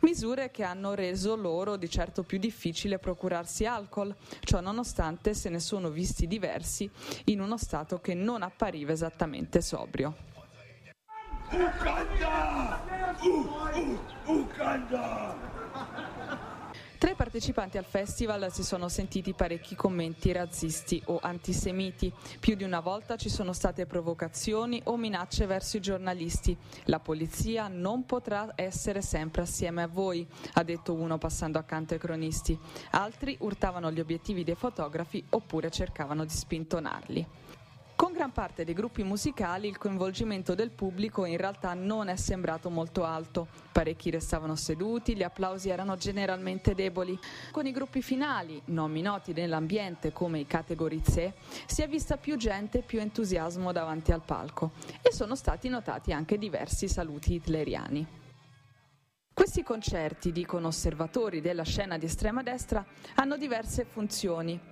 Misure 0.00 0.50
che 0.50 0.64
hanno 0.64 0.94
reso 0.94 1.36
loro 1.36 1.76
di 1.76 1.88
certo 1.88 2.24
più 2.24 2.38
difficile 2.38 2.98
procurarsi 2.98 3.64
alcol, 3.64 4.12
ciò 4.40 4.60
nonostante 4.60 5.34
se 5.34 5.50
ne 5.50 5.60
sono 5.60 5.90
visti 5.90 6.26
diversi 6.26 6.90
in 7.26 7.40
uno 7.40 7.56
stato 7.56 8.00
che 8.00 8.14
non 8.14 8.42
appariva 8.42 8.90
esattamente 8.90 9.60
sobrio. 9.60 10.16
Uganda! 11.52 12.80
Uh, 13.20 13.98
uh, 14.26 14.32
Uganda! 14.32 16.41
Tra 17.02 17.10
i 17.10 17.16
partecipanti 17.16 17.78
al 17.78 17.84
festival 17.84 18.52
si 18.52 18.62
sono 18.62 18.88
sentiti 18.88 19.32
parecchi 19.32 19.74
commenti 19.74 20.30
razzisti 20.30 21.02
o 21.06 21.18
antisemiti. 21.20 22.12
Più 22.38 22.54
di 22.54 22.62
una 22.62 22.78
volta 22.78 23.16
ci 23.16 23.28
sono 23.28 23.52
state 23.52 23.86
provocazioni 23.86 24.80
o 24.84 24.96
minacce 24.96 25.46
verso 25.46 25.78
i 25.78 25.80
giornalisti. 25.80 26.56
La 26.84 27.00
polizia 27.00 27.66
non 27.66 28.06
potrà 28.06 28.52
essere 28.54 29.02
sempre 29.02 29.42
assieme 29.42 29.82
a 29.82 29.88
voi, 29.88 30.24
ha 30.52 30.62
detto 30.62 30.94
uno 30.94 31.18
passando 31.18 31.58
accanto 31.58 31.94
ai 31.94 31.98
cronisti. 31.98 32.56
Altri 32.90 33.36
urtavano 33.40 33.90
gli 33.90 33.98
obiettivi 33.98 34.44
dei 34.44 34.54
fotografi 34.54 35.24
oppure 35.30 35.72
cercavano 35.72 36.22
di 36.24 36.32
spintonarli. 36.32 37.26
Con 38.02 38.14
gran 38.14 38.32
parte 38.32 38.64
dei 38.64 38.74
gruppi 38.74 39.04
musicali 39.04 39.68
il 39.68 39.78
coinvolgimento 39.78 40.56
del 40.56 40.72
pubblico 40.72 41.24
in 41.24 41.36
realtà 41.36 41.72
non 41.74 42.08
è 42.08 42.16
sembrato 42.16 42.68
molto 42.68 43.04
alto. 43.04 43.46
Parecchi 43.70 44.10
restavano 44.10 44.56
seduti, 44.56 45.14
gli 45.14 45.22
applausi 45.22 45.68
erano 45.68 45.94
generalmente 45.94 46.74
deboli. 46.74 47.16
Con 47.52 47.64
i 47.64 47.70
gruppi 47.70 48.02
finali, 48.02 48.60
nomi 48.66 49.02
noti 49.02 49.32
nell'ambiente 49.32 50.10
come 50.10 50.40
i 50.40 50.48
categorizzé, 50.48 51.34
si 51.66 51.82
è 51.82 51.86
vista 51.86 52.16
più 52.16 52.36
gente 52.36 52.78
e 52.78 52.82
più 52.82 52.98
entusiasmo 52.98 53.70
davanti 53.70 54.10
al 54.10 54.22
palco 54.24 54.72
e 55.00 55.12
sono 55.12 55.36
stati 55.36 55.68
notati 55.68 56.12
anche 56.12 56.38
diversi 56.38 56.88
saluti 56.88 57.34
hitleriani. 57.34 58.04
Questi 59.32 59.62
concerti, 59.62 60.32
dicono 60.32 60.66
osservatori 60.66 61.40
della 61.40 61.62
scena 61.62 61.96
di 61.98 62.06
estrema 62.06 62.42
destra, 62.42 62.84
hanno 63.14 63.36
diverse 63.36 63.84
funzioni. 63.84 64.71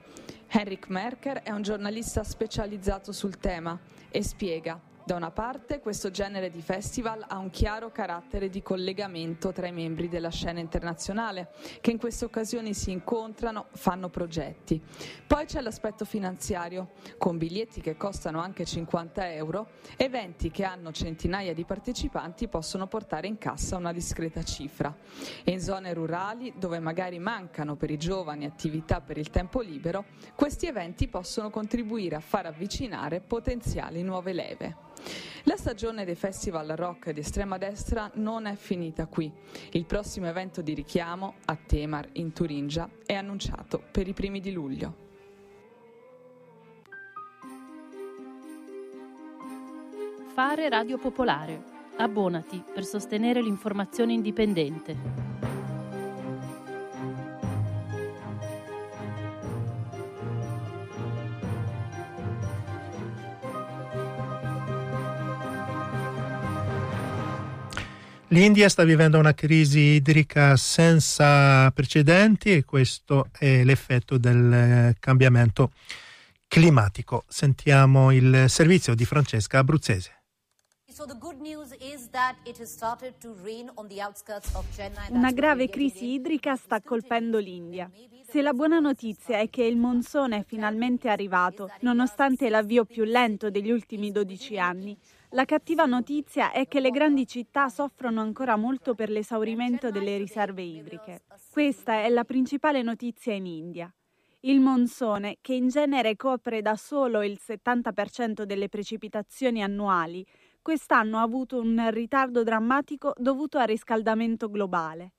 Henrik 0.52 0.88
Merker 0.88 1.42
è 1.42 1.52
un 1.52 1.62
giornalista 1.62 2.24
specializzato 2.24 3.12
sul 3.12 3.38
tema 3.38 3.78
e 4.10 4.20
spiega 4.24 4.89
da 5.10 5.16
una 5.16 5.32
parte, 5.32 5.80
questo 5.80 6.12
genere 6.12 6.50
di 6.50 6.62
festival 6.62 7.24
ha 7.26 7.36
un 7.38 7.50
chiaro 7.50 7.90
carattere 7.90 8.48
di 8.48 8.62
collegamento 8.62 9.50
tra 9.50 9.66
i 9.66 9.72
membri 9.72 10.08
della 10.08 10.30
scena 10.30 10.60
internazionale, 10.60 11.50
che 11.80 11.90
in 11.90 11.98
queste 11.98 12.26
occasioni 12.26 12.74
si 12.74 12.92
incontrano, 12.92 13.66
fanno 13.72 14.08
progetti. 14.08 14.80
Poi 15.26 15.46
c'è 15.46 15.62
l'aspetto 15.62 16.04
finanziario, 16.04 16.90
con 17.18 17.38
biglietti 17.38 17.80
che 17.80 17.96
costano 17.96 18.40
anche 18.40 18.64
50 18.64 19.32
euro, 19.32 19.70
eventi 19.96 20.52
che 20.52 20.62
hanno 20.62 20.92
centinaia 20.92 21.54
di 21.54 21.64
partecipanti 21.64 22.46
possono 22.46 22.86
portare 22.86 23.26
in 23.26 23.36
cassa 23.36 23.78
una 23.78 23.92
discreta 23.92 24.44
cifra. 24.44 24.96
E 25.42 25.50
in 25.50 25.60
zone 25.60 25.92
rurali, 25.92 26.52
dove 26.56 26.78
magari 26.78 27.18
mancano 27.18 27.74
per 27.74 27.90
i 27.90 27.98
giovani 27.98 28.44
attività 28.44 29.00
per 29.00 29.18
il 29.18 29.30
tempo 29.30 29.60
libero, 29.60 30.04
questi 30.36 30.66
eventi 30.66 31.08
possono 31.08 31.50
contribuire 31.50 32.14
a 32.14 32.20
far 32.20 32.46
avvicinare 32.46 33.20
potenziali 33.20 34.04
nuove 34.04 34.32
leve. 34.32 34.90
La 35.44 35.56
stagione 35.56 36.04
dei 36.04 36.14
festival 36.14 36.68
rock 36.76 37.10
di 37.10 37.20
estrema 37.20 37.58
destra 37.58 38.10
non 38.14 38.46
è 38.46 38.54
finita 38.54 39.06
qui. 39.06 39.32
Il 39.72 39.86
prossimo 39.86 40.26
evento 40.26 40.62
di 40.62 40.74
richiamo, 40.74 41.34
a 41.46 41.56
Temar, 41.56 42.08
in 42.12 42.32
Turingia, 42.32 42.88
è 43.04 43.14
annunciato 43.14 43.82
per 43.90 44.06
i 44.06 44.12
primi 44.12 44.40
di 44.40 44.52
luglio. 44.52 45.08
Fare 50.32 50.68
Radio 50.68 50.98
Popolare. 50.98 51.62
Abbonati 51.96 52.62
per 52.72 52.84
sostenere 52.84 53.42
l'informazione 53.42 54.12
indipendente. 54.12 55.49
L'India 68.32 68.68
sta 68.68 68.84
vivendo 68.84 69.18
una 69.18 69.34
crisi 69.34 69.80
idrica 69.96 70.56
senza 70.56 71.68
precedenti 71.72 72.52
e 72.52 72.64
questo 72.64 73.26
è 73.36 73.64
l'effetto 73.64 74.18
del 74.18 74.52
eh, 74.52 74.96
cambiamento 75.00 75.72
climatico. 76.46 77.24
Sentiamo 77.26 78.12
il 78.12 78.44
servizio 78.46 78.94
di 78.94 79.04
Francesca 79.04 79.58
Abruzzese. 79.58 80.22
Una 85.08 85.32
grave 85.32 85.68
crisi 85.68 86.12
idrica 86.12 86.54
sta 86.54 86.80
colpendo 86.80 87.38
l'India. 87.38 87.90
Se 88.28 88.42
la 88.42 88.52
buona 88.52 88.78
notizia 88.78 89.40
è 89.40 89.50
che 89.50 89.64
il 89.64 89.76
monsone 89.76 90.38
è 90.38 90.44
finalmente 90.46 91.08
arrivato, 91.08 91.68
nonostante 91.80 92.48
l'avvio 92.48 92.84
più 92.84 93.02
lento 93.02 93.50
degli 93.50 93.72
ultimi 93.72 94.12
12 94.12 94.56
anni, 94.56 94.96
la 95.32 95.44
cattiva 95.44 95.84
notizia 95.84 96.50
è 96.50 96.66
che 96.66 96.80
le 96.80 96.90
grandi 96.90 97.24
città 97.26 97.68
soffrono 97.68 98.20
ancora 98.20 98.56
molto 98.56 98.94
per 98.94 99.10
l'esaurimento 99.10 99.90
delle 99.90 100.16
riserve 100.16 100.62
idriche. 100.62 101.22
Questa 101.52 102.02
è 102.02 102.08
la 102.08 102.24
principale 102.24 102.82
notizia 102.82 103.32
in 103.32 103.46
India. 103.46 103.92
Il 104.40 104.58
monsone, 104.58 105.38
che 105.40 105.54
in 105.54 105.68
genere 105.68 106.16
copre 106.16 106.62
da 106.62 106.74
solo 106.74 107.22
il 107.22 107.38
70% 107.40 108.42
delle 108.42 108.68
precipitazioni 108.68 109.62
annuali, 109.62 110.26
quest'anno 110.60 111.18
ha 111.18 111.22
avuto 111.22 111.60
un 111.60 111.88
ritardo 111.90 112.42
drammatico 112.42 113.12
dovuto 113.16 113.58
al 113.58 113.66
riscaldamento 113.66 114.50
globale. 114.50 115.12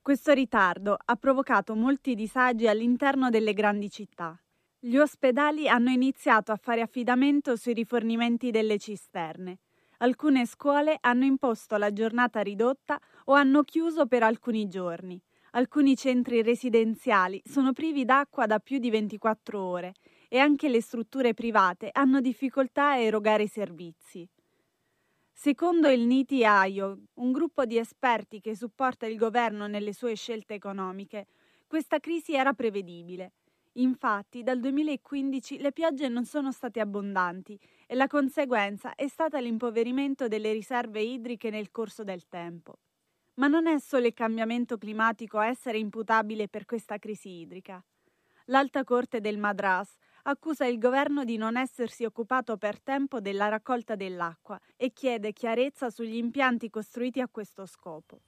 Questo 0.00 0.32
ritardo 0.32 0.96
ha 1.04 1.16
provocato 1.16 1.74
molti 1.74 2.14
disagi 2.14 2.68
all'interno 2.68 3.30
delle 3.30 3.52
grandi 3.52 3.90
città. 3.90 4.38
Gli 4.86 4.98
ospedali 4.98 5.68
hanno 5.68 5.90
iniziato 5.90 6.52
a 6.52 6.56
fare 6.56 6.80
affidamento 6.80 7.56
sui 7.56 7.72
rifornimenti 7.72 8.52
delle 8.52 8.78
cisterne. 8.78 9.58
Alcune 9.98 10.46
scuole 10.46 10.96
hanno 11.00 11.24
imposto 11.24 11.76
la 11.76 11.92
giornata 11.92 12.40
ridotta 12.40 12.96
o 13.24 13.32
hanno 13.32 13.64
chiuso 13.64 14.06
per 14.06 14.22
alcuni 14.22 14.68
giorni. 14.68 15.20
Alcuni 15.52 15.96
centri 15.96 16.40
residenziali 16.40 17.42
sono 17.44 17.72
privi 17.72 18.04
d'acqua 18.04 18.46
da 18.46 18.60
più 18.60 18.78
di 18.78 18.88
24 18.90 19.60
ore 19.60 19.94
e 20.28 20.38
anche 20.38 20.68
le 20.68 20.80
strutture 20.80 21.34
private 21.34 21.88
hanno 21.90 22.20
difficoltà 22.20 22.90
a 22.90 22.98
erogare 22.98 23.42
i 23.42 23.48
servizi. 23.48 24.24
Secondo 25.32 25.88
il 25.88 26.02
Niti 26.02 26.44
Ayo, 26.44 27.06
un 27.14 27.32
gruppo 27.32 27.64
di 27.64 27.76
esperti 27.76 28.38
che 28.38 28.54
supporta 28.54 29.06
il 29.06 29.16
governo 29.16 29.66
nelle 29.66 29.92
sue 29.92 30.14
scelte 30.14 30.54
economiche, 30.54 31.26
questa 31.66 31.98
crisi 31.98 32.34
era 32.34 32.52
prevedibile. 32.52 33.32
Infatti, 33.78 34.42
dal 34.42 34.58
2015 34.58 35.58
le 35.58 35.72
piogge 35.72 36.08
non 36.08 36.24
sono 36.24 36.50
state 36.50 36.80
abbondanti 36.80 37.58
e 37.86 37.94
la 37.94 38.06
conseguenza 38.06 38.94
è 38.94 39.06
stata 39.06 39.38
l'impoverimento 39.38 40.28
delle 40.28 40.52
riserve 40.52 41.00
idriche 41.02 41.50
nel 41.50 41.70
corso 41.70 42.02
del 42.02 42.26
tempo. 42.28 42.78
Ma 43.34 43.48
non 43.48 43.66
è 43.66 43.78
solo 43.78 44.06
il 44.06 44.14
cambiamento 44.14 44.78
climatico 44.78 45.38
a 45.38 45.48
essere 45.48 45.78
imputabile 45.78 46.48
per 46.48 46.64
questa 46.64 46.98
crisi 46.98 47.40
idrica. 47.40 47.84
L'Alta 48.46 48.82
Corte 48.84 49.20
del 49.20 49.36
Madras 49.36 49.94
accusa 50.22 50.64
il 50.64 50.78
governo 50.78 51.24
di 51.24 51.36
non 51.36 51.56
essersi 51.56 52.04
occupato 52.04 52.56
per 52.56 52.80
tempo 52.80 53.20
della 53.20 53.48
raccolta 53.48 53.94
dell'acqua 53.94 54.58
e 54.76 54.92
chiede 54.92 55.32
chiarezza 55.32 55.90
sugli 55.90 56.16
impianti 56.16 56.70
costruiti 56.70 57.20
a 57.20 57.28
questo 57.28 57.66
scopo. 57.66 58.20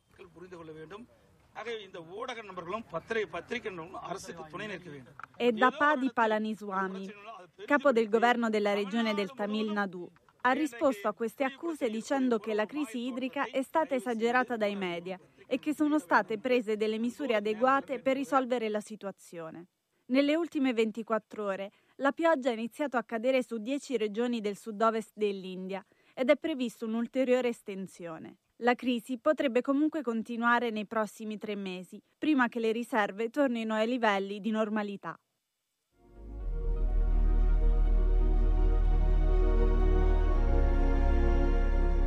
E 5.36 5.52
da 5.52 5.70
Padi 5.72 6.12
Palaniswamy, 6.12 7.12
capo 7.64 7.90
del 7.90 8.08
governo 8.08 8.48
della 8.48 8.74
regione 8.74 9.12
del 9.12 9.32
Tamil 9.32 9.72
Nadu, 9.72 10.08
ha 10.42 10.52
risposto 10.52 11.08
a 11.08 11.14
queste 11.14 11.42
accuse 11.42 11.90
dicendo 11.90 12.38
che 12.38 12.54
la 12.54 12.64
crisi 12.64 13.06
idrica 13.06 13.46
è 13.50 13.62
stata 13.62 13.96
esagerata 13.96 14.56
dai 14.56 14.76
media 14.76 15.18
e 15.48 15.58
che 15.58 15.74
sono 15.74 15.98
state 15.98 16.38
prese 16.38 16.76
delle 16.76 16.98
misure 16.98 17.34
adeguate 17.34 17.98
per 17.98 18.14
risolvere 18.14 18.68
la 18.68 18.80
situazione. 18.80 19.66
Nelle 20.06 20.36
ultime 20.36 20.72
24 20.72 21.44
ore 21.44 21.72
la 21.96 22.12
pioggia 22.12 22.50
ha 22.50 22.52
iniziato 22.52 22.96
a 22.96 23.02
cadere 23.02 23.42
su 23.42 23.58
10 23.58 23.96
regioni 23.96 24.40
del 24.40 24.56
sud-ovest 24.56 25.10
dell'India 25.14 25.84
ed 26.14 26.30
è 26.30 26.36
prevista 26.36 26.84
un'ulteriore 26.84 27.48
estensione. 27.48 28.36
La 28.62 28.74
crisi 28.74 29.18
potrebbe 29.18 29.60
comunque 29.60 30.02
continuare 30.02 30.70
nei 30.70 30.84
prossimi 30.84 31.38
tre 31.38 31.54
mesi, 31.54 32.02
prima 32.18 32.48
che 32.48 32.58
le 32.58 32.72
riserve 32.72 33.30
tornino 33.30 33.74
ai 33.74 33.86
livelli 33.86 34.40
di 34.40 34.50
normalità. 34.50 35.16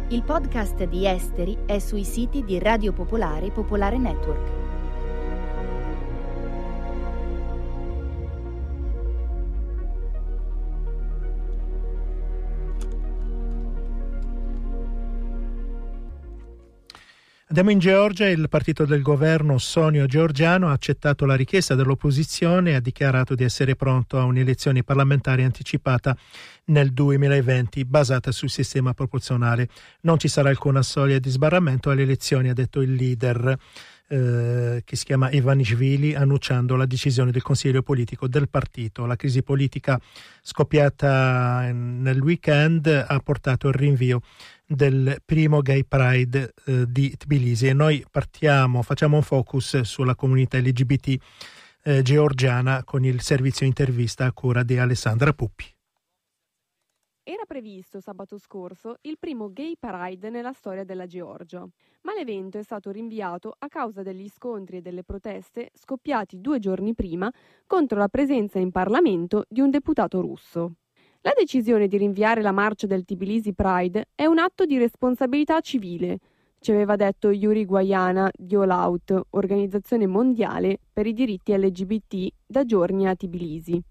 Il 0.10 0.24
podcast 0.24 0.84
di 0.84 1.08
Esteri 1.08 1.58
è 1.66 1.80
sui 1.80 2.04
siti 2.04 2.44
di 2.44 2.60
Radio 2.60 2.92
Popolare 2.92 3.46
e 3.46 3.52
Popolare 3.52 3.98
Network. 3.98 4.61
Andiamo 17.52 17.72
in 17.72 17.80
Georgia, 17.80 18.30
il 18.30 18.48
partito 18.48 18.86
del 18.86 19.02
governo 19.02 19.58
Sonio 19.58 20.06
Georgiano 20.06 20.70
ha 20.70 20.72
accettato 20.72 21.26
la 21.26 21.36
richiesta 21.36 21.76
dell'opposizione 21.76 22.70
e 22.70 22.76
ha 22.76 22.80
dichiarato 22.80 23.36
di 23.36 23.44
essere 23.44 23.76
pronto 23.76 24.18
a 24.18 24.24
un'elezione 24.24 24.86
parlamentare 24.86 25.44
anticipata 25.44 26.16
nel 26.68 26.94
2020 26.94 27.84
basata 27.84 28.32
sul 28.32 28.50
sistema 28.50 28.94
proporzionale. 28.94 29.68
Non 30.04 30.18
ci 30.18 30.30
sarà 30.30 30.48
alcuna 30.48 30.82
soglia 30.82 31.20
di 31.20 31.30
sbarramento 31.30 31.90
alle 31.90 32.04
elezioni, 32.04 32.48
ha 32.48 32.54
detto 32.54 32.80
il 32.80 32.94
leader 32.94 33.58
eh, 34.12 34.82
che 34.84 34.96
si 34.98 35.06
chiama 35.06 35.32
Ivanishvili, 35.32 36.16
annunciando 36.16 36.76
la 36.76 36.86
decisione 36.86 37.32
del 37.32 37.42
consiglio 37.42 37.82
politico 37.82 38.28
del 38.28 38.50
partito. 38.50 39.06
La 39.06 39.16
crisi 39.16 39.42
politica 39.42 39.98
scoppiata 40.42 41.72
nel 41.72 42.20
weekend 42.20 42.88
ha 42.88 43.20
portato 43.20 43.68
al 43.68 43.74
rinvio 43.74 44.20
del 44.66 45.22
primo 45.24 45.62
Gay 45.62 45.86
Pride 45.86 46.54
eh, 46.66 46.84
di 46.90 47.16
Tbilisi 47.16 47.68
e 47.68 47.74
noi 47.74 48.06
partiamo, 48.12 48.82
facciamo 48.82 49.16
un 49.16 49.24
focus 49.24 49.80
sulla 49.82 50.16
comunità 50.16 50.58
LGBT 50.58 51.18
eh, 51.84 52.02
georgiana 52.02 52.84
con 52.84 53.06
il 53.06 53.22
servizio 53.22 53.66
intervista 53.66 54.26
a 54.26 54.34
cura 54.34 54.64
di 54.64 54.78
Alessandra 54.78 55.32
Puppi. 55.32 55.74
Era 57.32 57.46
previsto 57.48 58.02
sabato 58.02 58.38
scorso 58.38 58.98
il 59.04 59.18
primo 59.18 59.54
Gay 59.54 59.78
Pride 59.80 60.30
nella 60.30 60.52
storia 60.52 60.84
della 60.84 61.06
Georgia, 61.06 61.66
ma 62.02 62.14
l'evento 62.14 62.58
è 62.58 62.62
stato 62.62 62.92
rinviato 62.92 63.56
a 63.58 63.70
causa 63.70 64.04
degli 64.04 64.28
scontri 64.28 64.76
e 64.76 64.82
delle 64.82 65.06
proteste 65.06 65.70
scoppiati 65.74 66.42
due 66.42 66.60
giorni 66.60 66.94
prima 66.94 67.32
contro 67.66 67.98
la 67.98 68.10
presenza 68.10 68.60
in 68.60 68.72
Parlamento 68.72 69.46
di 69.48 69.62
un 69.62 69.70
deputato 69.70 70.20
russo. 70.20 70.74
La 71.22 71.32
decisione 71.34 71.88
di 71.88 71.96
rinviare 71.96 72.42
la 72.42 72.52
marcia 72.52 72.86
del 72.86 73.06
Tbilisi 73.06 73.54
Pride 73.54 74.10
è 74.14 74.26
un 74.26 74.38
atto 74.38 74.66
di 74.66 74.78
responsabilità 74.78 75.62
civile, 75.62 76.20
ci 76.60 76.72
aveva 76.72 76.98
detto 76.98 77.32
Yuri 77.32 77.64
Guayana 77.64 78.30
di 78.36 78.56
All 78.56 78.70
Out, 78.70 79.20
organizzazione 79.30 80.06
mondiale 80.06 80.80
per 80.92 81.08
i 81.08 81.14
diritti 81.14 81.58
LGBT, 81.58 82.28
da 82.46 82.66
giorni 82.66 83.08
a 83.08 83.16
Tbilisi. 83.16 83.82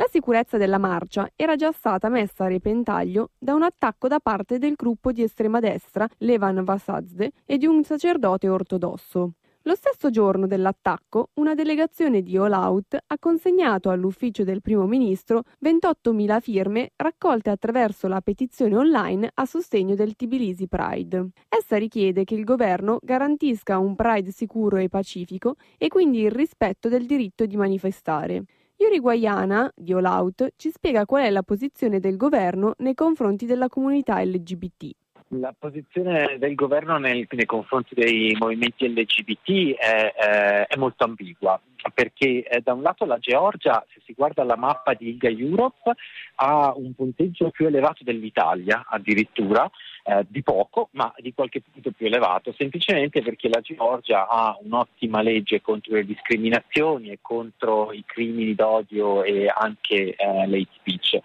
La 0.00 0.08
sicurezza 0.10 0.56
della 0.56 0.78
marcia 0.78 1.28
era 1.36 1.56
già 1.56 1.72
stata 1.72 2.08
messa 2.08 2.44
a 2.44 2.48
repentaglio 2.48 3.32
da 3.38 3.52
un 3.52 3.62
attacco 3.62 4.08
da 4.08 4.18
parte 4.18 4.56
del 4.56 4.72
gruppo 4.72 5.12
di 5.12 5.22
estrema 5.22 5.60
destra 5.60 6.08
Levan 6.20 6.64
Vasazde 6.64 7.32
e 7.44 7.58
di 7.58 7.66
un 7.66 7.84
sacerdote 7.84 8.48
ortodosso. 8.48 9.32
Lo 9.64 9.74
stesso 9.74 10.08
giorno 10.08 10.46
dell'attacco, 10.46 11.28
una 11.34 11.54
delegazione 11.54 12.22
di 12.22 12.38
All 12.38 12.52
Out 12.52 12.96
ha 13.08 13.18
consegnato 13.18 13.90
all'ufficio 13.90 14.42
del 14.42 14.62
primo 14.62 14.86
ministro 14.86 15.42
28.000 15.62 16.40
firme 16.40 16.92
raccolte 16.96 17.50
attraverso 17.50 18.08
la 18.08 18.22
petizione 18.22 18.76
online 18.76 19.30
a 19.34 19.44
sostegno 19.44 19.94
del 19.94 20.16
Tbilisi 20.16 20.66
Pride. 20.66 21.28
Essa 21.46 21.76
richiede 21.76 22.24
che 22.24 22.34
il 22.34 22.44
governo 22.44 23.00
garantisca 23.02 23.76
un 23.76 23.94
Pride 23.96 24.30
sicuro 24.30 24.78
e 24.78 24.88
pacifico 24.88 25.56
e 25.76 25.88
quindi 25.88 26.22
il 26.22 26.30
rispetto 26.30 26.88
del 26.88 27.04
diritto 27.04 27.44
di 27.44 27.58
manifestare. 27.58 28.44
Yuri 28.80 28.98
Guayana, 28.98 29.70
di 29.76 29.92
All 29.92 30.06
Out, 30.06 30.54
ci 30.56 30.70
spiega 30.70 31.04
qual 31.04 31.24
è 31.24 31.28
la 31.28 31.42
posizione 31.42 32.00
del 32.00 32.16
governo 32.16 32.72
nei 32.78 32.94
confronti 32.94 33.44
della 33.44 33.68
comunità 33.68 34.22
LGBT. 34.22 34.90
La 35.28 35.54
posizione 35.56 36.38
del 36.38 36.54
governo 36.54 36.96
nei, 36.96 37.26
nei 37.30 37.44
confronti 37.44 37.94
dei 37.94 38.34
movimenti 38.40 38.88
LGBT 38.88 39.76
è, 39.76 40.12
è, 40.14 40.66
è 40.66 40.76
molto 40.78 41.04
ambigua 41.04 41.60
perché 41.94 42.42
eh, 42.42 42.60
da 42.60 42.72
un 42.72 42.82
lato 42.82 43.04
la 43.04 43.18
Georgia, 43.18 43.84
se 43.92 44.00
si 44.04 44.12
guarda 44.12 44.44
la 44.44 44.56
mappa 44.56 44.94
di 44.94 45.06
Liga 45.06 45.28
Europe, 45.28 45.92
ha 46.36 46.72
un 46.74 46.94
punteggio 46.94 47.50
più 47.50 47.66
elevato 47.66 48.04
dell'Italia 48.04 48.84
addirittura, 48.88 49.70
eh, 50.02 50.24
di 50.28 50.42
poco, 50.42 50.88
ma 50.92 51.12
di 51.18 51.32
qualche 51.34 51.60
punto 51.60 51.90
più 51.92 52.06
elevato, 52.06 52.54
semplicemente 52.56 53.22
perché 53.22 53.48
la 53.48 53.60
Georgia 53.60 54.26
ha 54.28 54.58
un'ottima 54.62 55.22
legge 55.22 55.60
contro 55.60 55.94
le 55.94 56.04
discriminazioni 56.04 57.10
e 57.10 57.18
contro 57.20 57.92
i 57.92 58.02
crimini 58.06 58.54
d'odio 58.54 59.22
e 59.22 59.52
anche 59.52 60.14
eh, 60.14 60.46
l'hate 60.46 60.68
speech. 60.78 61.18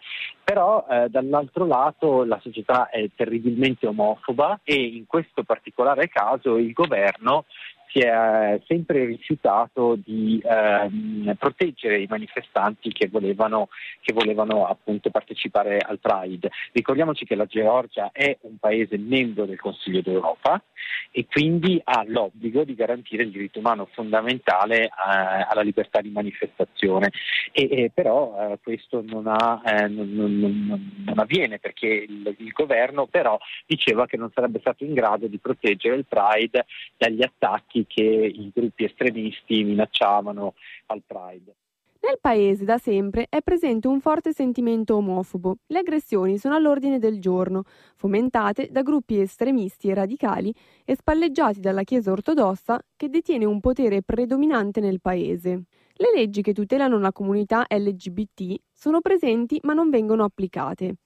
Però 0.43 0.85
eh, 0.89 1.09
dall'altro 1.09 1.65
lato 1.65 2.23
la 2.23 2.39
società 2.41 2.89
è 2.89 3.09
terribilmente 3.15 3.87
omofoba 3.87 4.59
e 4.63 4.75
in 4.75 5.07
questo 5.07 5.43
particolare 5.43 6.07
caso 6.07 6.57
il 6.57 6.71
governo 6.71 7.45
si 7.87 7.99
è 7.99 8.59
sempre 8.67 9.05
rifiutato 9.05 9.95
di 9.95 10.41
ehm, 10.43 11.35
proteggere 11.37 12.01
i 12.01 12.07
manifestanti 12.09 12.91
che 12.91 13.07
volevano, 13.07 13.69
che 14.01 14.13
volevano 14.13 14.67
appunto 14.67 15.09
partecipare 15.09 15.77
al 15.79 15.99
Pride. 15.99 16.51
Ricordiamoci 16.71 17.25
che 17.25 17.35
la 17.35 17.45
Georgia 17.45 18.09
è 18.11 18.37
un 18.41 18.57
paese 18.57 18.97
membro 18.97 19.45
del 19.45 19.59
Consiglio 19.59 20.01
d'Europa 20.01 20.61
e 21.11 21.25
quindi 21.25 21.79
ha 21.83 22.03
l'obbligo 22.05 22.63
di 22.63 22.75
garantire 22.75 23.23
il 23.23 23.31
diritto 23.31 23.59
umano 23.59 23.87
fondamentale 23.93 24.83
eh, 24.83 24.89
alla 24.95 25.61
libertà 25.61 26.01
di 26.01 26.09
manifestazione. 26.09 27.11
E, 27.51 27.69
e 27.71 27.91
però 27.93 28.51
eh, 28.51 28.59
questo 28.61 29.03
non, 29.05 29.27
ha, 29.27 29.61
eh, 29.63 29.87
non, 29.87 30.11
non, 30.13 30.39
non, 31.05 31.19
avviene 31.19 31.59
perché 31.59 31.87
il, 31.87 32.35
il 32.37 32.51
governo 32.51 33.07
però 33.07 33.37
diceva 33.65 34.05
che 34.05 34.17
non 34.17 34.31
sarebbe 34.33 34.59
stato 34.59 34.83
in 34.83 34.93
grado 34.93 35.27
di 35.27 35.37
proteggere 35.37 35.95
il 35.95 36.05
Pride 36.05 36.65
dagli 36.97 37.23
attacchi 37.23 37.84
che 37.87 38.03
i 38.03 38.51
gruppi 38.53 38.85
estremisti 38.85 39.63
minacciavano 39.63 40.53
al 40.87 41.01
Pride. 41.05 41.55
Nel 42.05 42.19
paese 42.21 42.65
da 42.65 42.77
sempre 42.77 43.25
è 43.29 43.41
presente 43.41 43.87
un 43.87 43.99
forte 43.99 44.31
sentimento 44.31 44.95
omofobo. 44.95 45.57
Le 45.65 45.79
aggressioni 45.79 46.37
sono 46.37 46.53
all'ordine 46.53 46.99
del 46.99 47.19
giorno, 47.19 47.63
fomentate 47.95 48.69
da 48.69 48.83
gruppi 48.83 49.19
estremisti 49.19 49.89
e 49.89 49.95
radicali 49.95 50.53
e 50.85 50.95
spalleggiati 50.95 51.59
dalla 51.59 51.81
Chiesa 51.81 52.11
ortodossa 52.11 52.79
che 52.95 53.09
detiene 53.09 53.45
un 53.45 53.59
potere 53.59 54.03
predominante 54.03 54.81
nel 54.81 55.01
paese. 55.01 55.63
Le 55.93 56.11
leggi 56.13 56.43
che 56.43 56.53
tutelano 56.53 56.99
la 56.99 57.11
comunità 57.11 57.65
LGBT 57.67 58.55
sono 58.71 59.01
presenti 59.01 59.59
ma 59.63 59.73
non 59.73 59.89
vengono 59.89 60.23
applicate. 60.25 60.97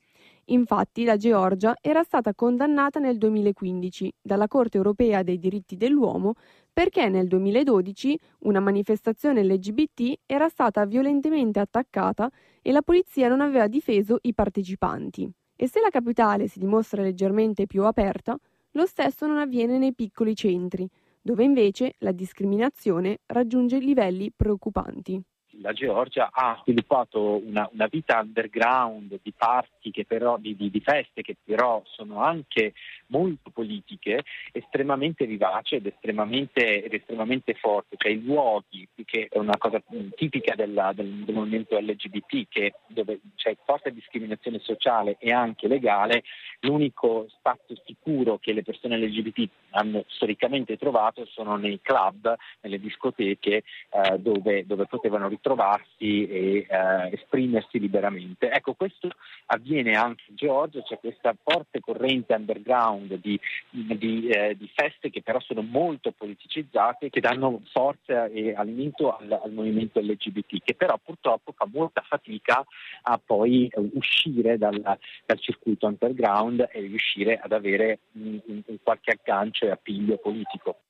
Infatti 0.51 1.03
la 1.03 1.15
Georgia 1.15 1.75
era 1.79 2.01
stata 2.03 2.33
condannata 2.33 2.99
nel 2.99 3.17
2015 3.17 4.11
dalla 4.19 4.47
Corte 4.47 4.77
europea 4.77 5.21
dei 5.21 5.37
diritti 5.37 5.77
dell'uomo 5.77 6.33
perché 6.73 7.07
nel 7.07 7.27
2012 7.27 8.17
una 8.39 8.59
manifestazione 8.59 9.43
LGBT 9.43 10.21
era 10.25 10.49
stata 10.49 10.85
violentemente 10.85 11.59
attaccata 11.59 12.31
e 12.63 12.71
la 12.71 12.81
polizia 12.81 13.27
non 13.27 13.41
aveva 13.41 13.67
difeso 13.67 14.17
i 14.21 14.33
partecipanti. 14.33 15.29
E 15.55 15.67
se 15.67 15.81
la 15.81 15.89
capitale 15.89 16.47
si 16.47 16.57
dimostra 16.57 17.03
leggermente 17.03 17.67
più 17.67 17.83
aperta, 17.83 18.35
lo 18.71 18.85
stesso 18.87 19.27
non 19.27 19.37
avviene 19.37 19.77
nei 19.77 19.93
piccoli 19.93 20.35
centri, 20.35 20.89
dove 21.21 21.43
invece 21.43 21.93
la 21.99 22.11
discriminazione 22.11 23.19
raggiunge 23.27 23.77
livelli 23.77 24.31
preoccupanti 24.35 25.21
la 25.61 25.73
Georgia 25.73 26.29
ha 26.31 26.59
sviluppato 26.61 27.41
una, 27.45 27.69
una 27.71 27.87
vita 27.87 28.19
underground 28.19 29.19
di 29.21 29.33
parti, 29.35 29.91
però, 30.07 30.37
di, 30.37 30.55
di, 30.55 30.69
di, 30.69 30.81
feste 30.81 31.21
che 31.21 31.35
però 31.43 31.81
sono 31.85 32.21
anche 32.21 32.73
molto 33.07 33.49
politiche, 33.49 34.23
estremamente 34.51 35.25
vivace 35.25 35.77
ed 35.77 35.85
estremamente, 35.85 36.83
ed 36.83 36.93
estremamente 36.93 37.53
forte. 37.53 37.95
Cioè 37.97 38.11
i 38.11 38.23
luoghi, 38.23 38.87
che 39.05 39.27
è 39.29 39.37
una 39.37 39.57
cosa 39.57 39.81
tipica 40.15 40.55
della, 40.55 40.93
del, 40.93 41.23
del, 41.23 41.35
movimento 41.35 41.77
LGBT, 41.77 42.47
che, 42.47 42.73
dove 42.87 43.19
c'è 43.35 43.55
forte 43.65 43.91
discriminazione 43.91 44.59
sociale 44.59 45.17
e 45.19 45.31
anche 45.31 45.67
legale, 45.67 46.23
l'unico 46.61 47.27
spazio 47.29 47.75
sicuro 47.85 48.37
che 48.37 48.53
le 48.53 48.63
persone 48.63 48.97
LGBT 48.97 49.49
hanno 49.71 50.03
storicamente 50.07 50.77
trovato 50.77 51.25
sono 51.25 51.55
nei 51.55 51.79
club, 51.81 52.35
nelle 52.61 52.79
discoteche, 52.79 53.63
eh, 53.89 54.17
dove, 54.19 54.65
dove 54.65 54.85
potevano 54.85 55.27
ritrovare 55.27 55.57
trovarsi 55.59 56.27
e 56.27 56.65
eh, 56.69 57.09
esprimersi 57.11 57.79
liberamente. 57.79 58.49
Ecco, 58.49 58.73
questo 58.73 59.09
avviene 59.47 59.93
anche 59.93 60.23
in 60.29 60.35
Georgia, 60.35 60.81
c'è 60.83 60.99
questa 60.99 61.35
forte 61.41 61.79
corrente 61.79 62.33
underground 62.33 63.15
di, 63.15 63.39
di, 63.69 64.29
eh, 64.29 64.55
di 64.55 64.69
feste 64.73 65.09
che 65.09 65.21
però 65.21 65.39
sono 65.39 65.61
molto 65.61 66.11
politicizzate, 66.11 67.09
che 67.09 67.19
danno 67.19 67.61
forza 67.71 68.27
e 68.27 68.53
alimento 68.53 69.15
al, 69.15 69.39
al, 69.43 69.51
movimento 69.51 69.99
LGBT, 69.99 70.63
che 70.63 70.75
però 70.75 70.97
purtroppo 71.03 71.51
fa 71.51 71.67
molta 71.71 72.01
fatica 72.07 72.63
a 73.03 73.19
poi 73.23 73.69
uscire 73.93 74.57
dal, 74.57 74.79
dal, 74.79 75.39
circuito 75.39 75.87
underground 75.87 76.67
e 76.71 76.79
riuscire 76.81 77.39
ad 77.41 77.51
avere 77.51 77.99
un 78.13 78.39
qualche 78.83 79.11
aggancio 79.11 79.58
e 79.65 79.71
appiglio 79.71 80.17
politico. 80.17 80.81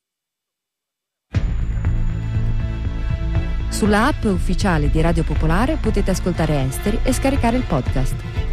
Sulla 3.69 4.07
app 4.07 4.25
ufficiale 4.25 4.89
di 4.89 4.99
Radio 4.99 5.23
Popolare 5.23 5.77
potete 5.81 6.11
ascoltare 6.11 6.63
Esteri 6.63 6.99
e 7.03 7.13
scaricare 7.13 7.55
il 7.55 7.63
podcast. 7.63 8.47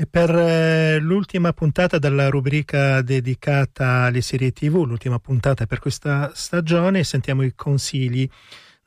E 0.00 0.06
per 0.06 0.30
eh, 0.30 0.98
l'ultima 1.00 1.52
puntata 1.52 1.98
della 1.98 2.28
rubrica 2.28 3.02
dedicata 3.02 4.02
alle 4.02 4.20
serie 4.20 4.52
TV, 4.52 4.84
l'ultima 4.84 5.18
puntata 5.18 5.66
per 5.66 5.80
questa 5.80 6.30
stagione, 6.34 7.02
sentiamo 7.02 7.42
i 7.42 7.52
consigli 7.54 8.28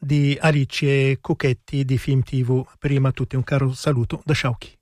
di 0.03 0.35
Alice 0.41 1.19
Cucchetti 1.21 1.85
di 1.85 1.97
Film 1.99 2.23
TV. 2.23 2.65
Prima 2.79 3.11
tutti 3.11 3.35
un 3.35 3.43
caro 3.43 3.71
saluto 3.73 4.21
da 4.25 4.33
Sciauchi. 4.33 4.80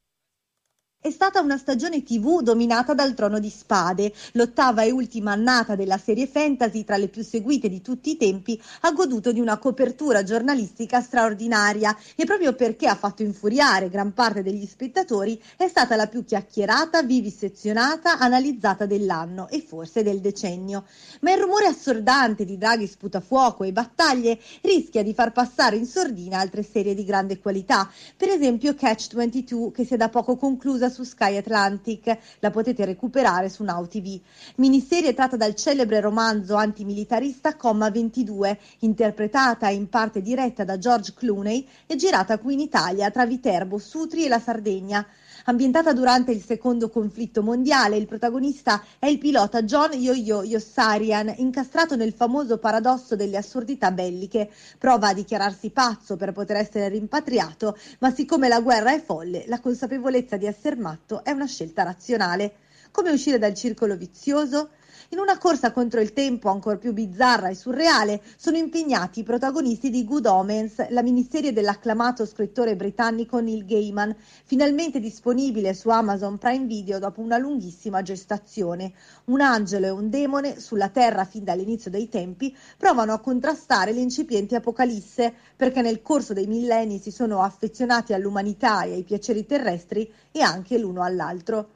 È 1.02 1.12
stata 1.12 1.40
una 1.40 1.56
stagione 1.56 2.04
TV 2.04 2.42
dominata 2.42 2.94
dal 2.94 3.14
Trono 3.14 3.40
di 3.40 3.50
Spade. 3.50 4.12
L'ottava 4.34 4.82
e 4.82 4.92
ultima 4.92 5.32
annata 5.32 5.78
della 5.78 5.98
serie 5.98 6.28
fantasy, 6.28 6.84
tra 6.84 6.98
le 6.98 7.08
più 7.08 7.24
seguite 7.24 7.70
di 7.70 7.80
tutti 7.80 8.10
i 8.10 8.18
tempi, 8.18 8.62
ha 8.82 8.92
goduto 8.92 9.32
di 9.32 9.40
una 9.40 9.58
copertura 9.60 10.24
giornalistica 10.24 11.00
straordinaria 11.00 11.98
e 12.18 12.26
proprio 12.26 12.54
perché 12.54 12.90
ha 12.90 12.96
fatto 12.96 13.24
infuriare 13.24 13.88
gran 13.88 14.12
parte 14.12 14.44
degli 14.44 14.66
spettatori 14.66 15.42
è 15.56 15.70
stata 15.70 15.96
la 15.96 16.08
più 16.08 16.26
chiacchierata, 16.26 17.02
vivisezionata, 17.02 18.20
analizzata 18.20 18.86
dell'anno 18.86 19.48
e 19.48 19.62
forse 19.62 20.04
del 20.04 20.20
decennio. 20.20 20.84
Ma 21.22 21.32
il 21.32 21.40
rumore 21.40 21.68
assordante 21.68 22.44
di 22.44 22.58
draghi 22.58 22.88
sputafuoco 22.88 23.64
e 23.64 23.72
battaglie 23.72 24.38
rischia 24.64 25.02
di 25.02 25.14
far 25.14 25.32
passare 25.32 25.78
in 25.78 25.86
sordina 25.86 26.40
altre 26.40 26.62
serie 26.62 26.94
di 26.94 27.06
grande 27.06 27.40
qualità, 27.40 27.90
per 28.18 28.28
esempio 28.28 28.76
Catch 28.76 29.16
22 29.16 29.72
che 29.72 29.86
si 29.86 29.94
è 29.94 29.98
da 29.98 30.10
poco 30.10 30.36
conclusa 30.36 30.88
su 30.90 31.04
Sky 31.04 31.38
Atlantic. 31.38 32.18
La 32.40 32.50
potete 32.50 32.86
recuperare 32.86 33.50
su 33.50 33.64
Now 33.64 33.88
TV. 33.88 34.20
Miniserie 34.56 35.14
tratta 35.14 35.38
dal 35.38 35.56
celebre 35.56 36.02
romanzo 36.02 36.56
antimilitarista 36.56 37.56
Comma 37.56 37.90
22, 37.90 38.60
interpretata 38.80 39.70
e 39.70 39.76
in 39.76 39.88
parte 39.90 40.22
diretta 40.22 40.64
da 40.64 40.78
George 40.78 41.14
Clooney 41.16 41.68
e 41.86 41.96
girata 41.96 42.38
qui 42.38 42.54
in 42.54 42.60
Italia 42.60 43.10
tra 43.12 43.26
Viterbo, 43.26 43.78
Sutri 43.78 44.26
e 44.26 44.30
la 44.30 44.40
Sardegna. 44.40 45.06
Ambientata 45.50 45.94
durante 45.94 46.32
il 46.32 46.44
secondo 46.44 46.92
conflitto 46.92 47.42
mondiale, 47.42 47.98
il 47.98 48.06
protagonista 48.06 48.84
è 49.00 49.08
il 49.08 49.18
pilota 49.18 49.64
John 49.64 49.94
Yo-Yo 49.94 50.44
Yossarian, 50.44 51.34
incastrato 51.38 51.96
nel 51.96 52.14
famoso 52.14 52.60
paradosso 52.60 53.16
delle 53.16 53.36
assurdità 53.36 53.90
belliche. 53.90 54.52
Prova 54.78 55.08
a 55.08 55.14
dichiararsi 55.16 55.72
pazzo 55.72 56.18
per 56.18 56.34
poter 56.34 56.58
essere 56.58 56.90
rimpatriato, 56.90 57.76
ma 57.98 58.12
siccome 58.12 58.48
la 58.48 58.62
guerra 58.62 58.94
è 58.94 59.02
folle, 59.02 59.46
la 59.48 59.60
consapevolezza 59.60 60.38
di 60.38 60.46
essere 60.46 60.76
matto 60.76 61.24
è 61.24 61.32
una 61.32 61.48
scelta 61.48 61.82
razionale. 61.82 62.54
Come 62.92 63.10
uscire 63.10 63.40
dal 63.40 63.56
circolo 63.56 63.98
vizioso? 63.98 64.70
In 65.12 65.18
una 65.18 65.40
corsa 65.40 65.72
contro 65.72 66.02
il 66.02 66.14
tempo 66.14 66.50
ancora 66.50 66.78
più 66.78 66.94
bizzarra 66.94 67.50
e 67.50 67.56
surreale 67.56 68.22
sono 68.38 68.58
impegnati 68.58 69.22
i 69.22 69.24
protagonisti 69.24 69.90
di 69.90 70.06
Good 70.06 70.28
Omens, 70.28 70.88
la 70.90 71.02
miniserie 71.02 71.52
dell'acclamato 71.52 72.28
scrittore 72.28 72.76
britannico 72.76 73.40
Neil 73.40 73.66
Gaiman, 73.66 74.16
finalmente 74.44 75.00
disponibile 75.00 75.74
su 75.74 75.90
Amazon 75.90 76.38
Prime 76.38 76.68
Video 76.68 77.00
dopo 77.00 77.22
una 77.22 77.40
lunghissima 77.40 78.04
gestazione. 78.04 78.94
Un 79.26 79.42
angelo 79.42 79.88
e 79.88 79.90
un 79.90 80.12
demone 80.12 80.60
sulla 80.60 80.90
Terra 80.90 81.26
fin 81.26 81.44
dall'inizio 81.44 81.90
dei 81.90 82.08
tempi 82.08 82.56
provano 82.78 83.12
a 83.12 83.20
contrastare 83.20 83.92
l'incipiente 83.92 84.58
apocalisse 84.58 85.34
perché 85.56 85.82
nel 85.82 86.04
corso 86.04 86.34
dei 86.34 86.46
millenni 86.46 87.00
si 87.00 87.10
sono 87.10 87.42
affezionati 87.42 88.14
all'umanità 88.14 88.84
e 88.84 88.94
ai 88.94 89.04
piaceri 89.04 89.44
terrestri 89.48 90.14
e 90.32 90.42
anche 90.42 90.78
l'uno 90.78 91.02
all'altro. 91.02 91.70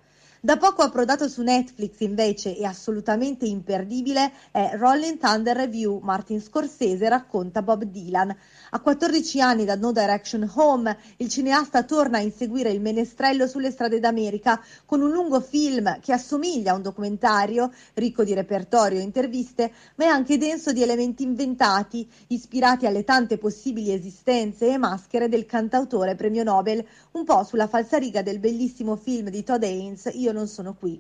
Da 0.45 0.57
poco 0.57 0.81
approdato 0.81 1.29
su 1.29 1.41
Netflix 1.41 2.01
invece 2.01 2.57
e 2.57 2.65
assolutamente 2.65 3.45
imperdibile 3.45 4.29
è 4.51 4.71
Rolling 4.73 5.17
Thunder 5.17 5.55
Review. 5.55 5.99
Martin 5.99 6.41
Scorsese 6.41 7.07
racconta 7.07 7.61
Bob 7.61 7.83
Dylan. 7.83 8.35
A 8.71 8.79
14 8.81 9.39
anni 9.39 9.63
da 9.63 9.77
No 9.77 9.93
Direction 9.93 10.51
Home, 10.55 10.97
il 11.15 11.29
cineasta 11.29 11.83
torna 11.83 12.17
a 12.17 12.21
inseguire 12.21 12.71
il 12.71 12.81
menestrello 12.81 13.47
sulle 13.47 13.71
strade 13.71 14.01
d'America 14.01 14.61
con 14.85 14.99
un 14.99 15.11
lungo 15.11 15.39
film 15.39 16.01
che 16.01 16.11
assomiglia 16.11 16.73
a 16.73 16.75
un 16.75 16.81
documentario, 16.81 17.71
ricco 17.93 18.25
di 18.25 18.33
repertorio 18.33 18.99
e 18.99 19.03
interviste, 19.03 19.71
ma 19.95 20.03
è 20.03 20.07
anche 20.07 20.37
denso 20.37 20.73
di 20.73 20.83
elementi 20.83 21.23
inventati, 21.23 22.05
ispirati 22.27 22.85
alle 22.85 23.05
tante 23.05 23.37
possibili 23.37 23.93
esistenze 23.93 24.67
e 24.67 24.77
maschere 24.77 25.29
del 25.29 25.45
cantautore 25.45 26.15
premio 26.15 26.43
Nobel, 26.43 26.85
un 27.11 27.23
po' 27.23 27.45
sulla 27.45 27.67
falsariga 27.67 28.21
del 28.21 28.39
bellissimo 28.39 28.97
film 28.97 29.29
di 29.29 29.41
Todd 29.45 29.63
Haynes, 29.63 30.09
Io 30.11 30.31
non 30.33 30.47
sono 30.47 30.75
qui. 30.75 30.99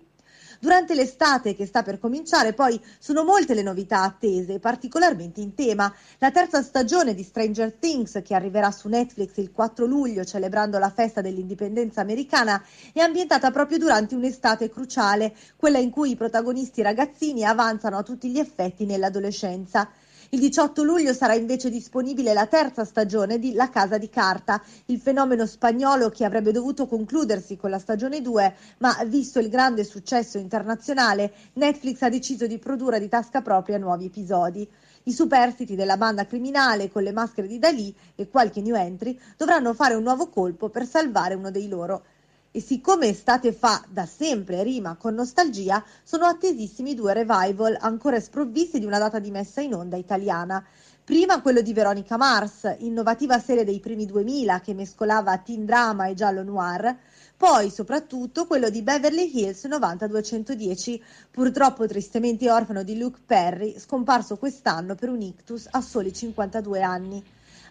Durante 0.59 0.95
l'estate 0.95 1.55
che 1.55 1.65
sta 1.65 1.83
per 1.83 1.99
cominciare, 1.99 2.53
poi 2.53 2.79
sono 2.97 3.25
molte 3.25 3.53
le 3.53 3.63
novità 3.63 4.03
attese, 4.03 4.59
particolarmente 4.59 5.41
in 5.41 5.55
tema. 5.55 5.93
La 6.19 6.31
terza 6.31 6.61
stagione 6.61 7.13
di 7.13 7.23
Stranger 7.23 7.73
Things, 7.73 8.21
che 8.23 8.33
arriverà 8.33 8.71
su 8.71 8.87
Netflix 8.87 9.35
il 9.37 9.51
4 9.51 9.85
luglio, 9.85 10.23
celebrando 10.23 10.77
la 10.77 10.89
festa 10.89 11.19
dell'indipendenza 11.19 11.99
americana, 11.99 12.63
è 12.93 13.01
ambientata 13.01 13.51
proprio 13.51 13.77
durante 13.77 14.15
un'estate 14.15 14.69
cruciale, 14.69 15.35
quella 15.57 15.79
in 15.79 15.89
cui 15.89 16.11
i 16.11 16.15
protagonisti 16.15 16.81
ragazzini 16.81 17.43
avanzano 17.43 17.97
a 17.97 18.03
tutti 18.03 18.29
gli 18.29 18.39
effetti 18.39 18.85
nell'adolescenza. 18.85 19.89
Il 20.33 20.39
18 20.39 20.81
luglio 20.81 21.13
sarà 21.13 21.35
invece 21.35 21.69
disponibile 21.69 22.33
la 22.33 22.47
terza 22.47 22.85
stagione 22.85 23.37
di 23.37 23.53
La 23.53 23.69
Casa 23.69 23.99
di 23.99 24.09
Carta, 24.09 24.59
il 24.87 24.99
fenomeno 24.99 25.45
spagnolo 25.45 26.09
che 26.09 26.25
avrebbe 26.25 26.51
dovuto 26.51 26.87
concludersi 26.87 27.55
con 27.55 27.69
la 27.69 27.77
stagione 27.77 28.19
2, 28.19 28.55
ma 28.79 28.97
visto 29.05 29.37
il 29.37 29.47
grande 29.47 29.83
successo 29.83 30.39
internazionale, 30.39 31.31
Netflix 31.53 32.01
ha 32.01 32.09
deciso 32.09 32.47
di 32.47 32.57
produrre 32.57 32.99
di 32.99 33.09
tasca 33.09 33.43
propria 33.43 33.77
nuovi 33.77 34.05
episodi. 34.05 34.67
I 35.03 35.11
superstiti 35.11 35.75
della 35.75 35.97
banda 35.97 36.25
criminale 36.25 36.89
con 36.89 37.03
le 37.03 37.11
maschere 37.11 37.45
di 37.45 37.59
Dalì 37.59 37.95
e 38.15 38.27
qualche 38.27 38.61
new 38.61 38.73
entry 38.73 39.15
dovranno 39.37 39.75
fare 39.75 39.93
un 39.93 40.01
nuovo 40.01 40.29
colpo 40.29 40.69
per 40.69 40.87
salvare 40.87 41.35
uno 41.35 41.51
dei 41.51 41.67
loro 41.67 42.05
e 42.55 42.61
siccome 42.61 43.07
estate 43.07 43.51
fa 43.51 43.83
da 43.89 44.05
sempre 44.05 44.61
rima 44.61 44.95
con 44.95 45.15
nostalgia, 45.15 45.83
sono 46.03 46.25
attesissimi 46.25 46.93
due 46.93 47.11
revival 47.11 47.75
ancora 47.79 48.19
sprovvisti 48.19 48.77
di 48.77 48.85
una 48.85 48.99
data 48.99 49.17
di 49.17 49.31
messa 49.31 49.59
in 49.59 49.73
onda 49.73 49.97
italiana. 49.97 50.63
Prima 51.03 51.41
quello 51.41 51.61
di 51.61 51.73
Veronica 51.73 52.15
Mars, 52.15 52.75
innovativa 52.77 53.39
serie 53.39 53.63
dei 53.63 53.79
primi 53.79 54.05
2000 54.05 54.61
che 54.61 54.75
mescolava 54.75 55.35
teen 55.39 55.65
drama 55.65 56.05
e 56.05 56.13
giallo 56.13 56.43
noir, 56.43 56.95
poi 57.35 57.71
soprattutto 57.71 58.45
quello 58.45 58.69
di 58.69 58.83
Beverly 58.83 59.31
Hills 59.33 59.63
90210, 59.63 61.03
purtroppo 61.31 61.87
tristemente 61.87 62.51
orfano 62.51 62.83
di 62.83 62.99
Luke 62.99 63.21
Perry, 63.25 63.79
scomparso 63.79 64.37
quest'anno 64.37 64.93
per 64.93 65.09
un 65.09 65.21
ictus 65.21 65.67
a 65.71 65.81
soli 65.81 66.13
52 66.13 66.81
anni. 66.83 67.23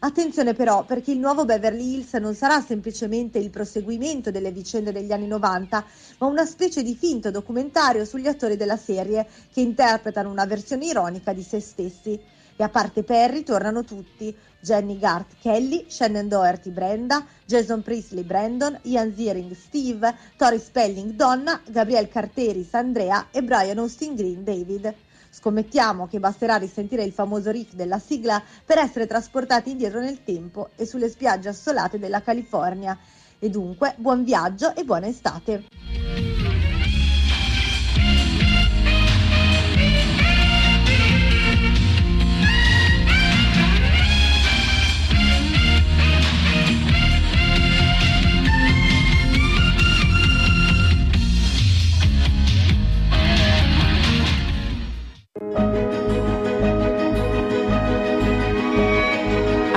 Attenzione 0.05 0.53
però 0.53 0.85
perché 0.85 1.13
il 1.13 1.21
nuovo 1.21 1.45
Beverly 1.45 1.95
Hills 1.95 2.15
non 2.15 2.35
sarà 2.35 2.61
semplicemente 2.61 3.39
il 3.39 3.51
proseguimento 3.51 4.33
delle 4.33 4.51
vicende 4.51 4.91
degli 4.91 5.13
anni 5.13 5.29
90, 5.29 5.85
ma 6.19 6.27
una 6.27 6.45
specie 6.45 6.83
di 6.83 6.97
finto 6.97 7.31
documentario 7.31 8.05
sugli 8.05 8.27
attori 8.27 8.57
della 8.57 8.77
serie 8.77 9.29
che 9.53 9.61
interpretano 9.61 10.29
una 10.29 10.45
versione 10.45 10.87
ironica 10.87 11.33
di 11.33 11.45
se 11.45 11.61
stessi. 11.61 12.19
E 12.57 12.65
a 12.65 12.69
parte 12.69 13.05
Perry 13.05 13.45
tornano 13.45 13.85
tutti, 13.85 14.35
Jenny 14.61 14.99
Gart 14.99 15.37
Kelly, 15.41 15.85
Shannon 15.87 16.27
Doherty 16.27 16.71
Brenda, 16.71 17.25
Jason 17.47 17.83
Priestley 17.83 18.25
Brandon, 18.25 18.77
Ian 18.83 19.15
Ziering 19.15 19.55
Steve, 19.55 20.17
Tori 20.37 20.59
Spelling 20.59 21.13
Donna, 21.13 21.63
Gabriel 21.65 22.09
Carteris 22.09 22.75
Andrea 22.75 23.29
e 23.31 23.41
Brian 23.45 23.79
Austin 23.79 24.17
Green 24.17 24.43
David. 24.43 24.93
Scommettiamo 25.35 26.09
che 26.09 26.21
basterà 26.21 26.57
risentire 26.57 27.05
il 27.05 27.13
famoso 27.13 27.51
riff 27.51 27.73
della 27.73 27.99
sigla 27.99 28.43
per 28.67 28.77
essere 28.77 29.07
trasportati 29.07 29.71
indietro 29.71 29.99
nel 29.99 30.23
tempo 30.23 30.69
e 30.77 30.85
sulle 30.85 31.09
spiagge 31.09 31.49
assolate 31.49 31.99
della 31.99 32.21
California. 32.21 32.99
E 33.39 33.49
dunque, 33.49 33.95
buon 33.97 34.25
viaggio 34.25 34.77
e 34.77 34.85
buona 34.85 35.07
estate! 35.07 36.32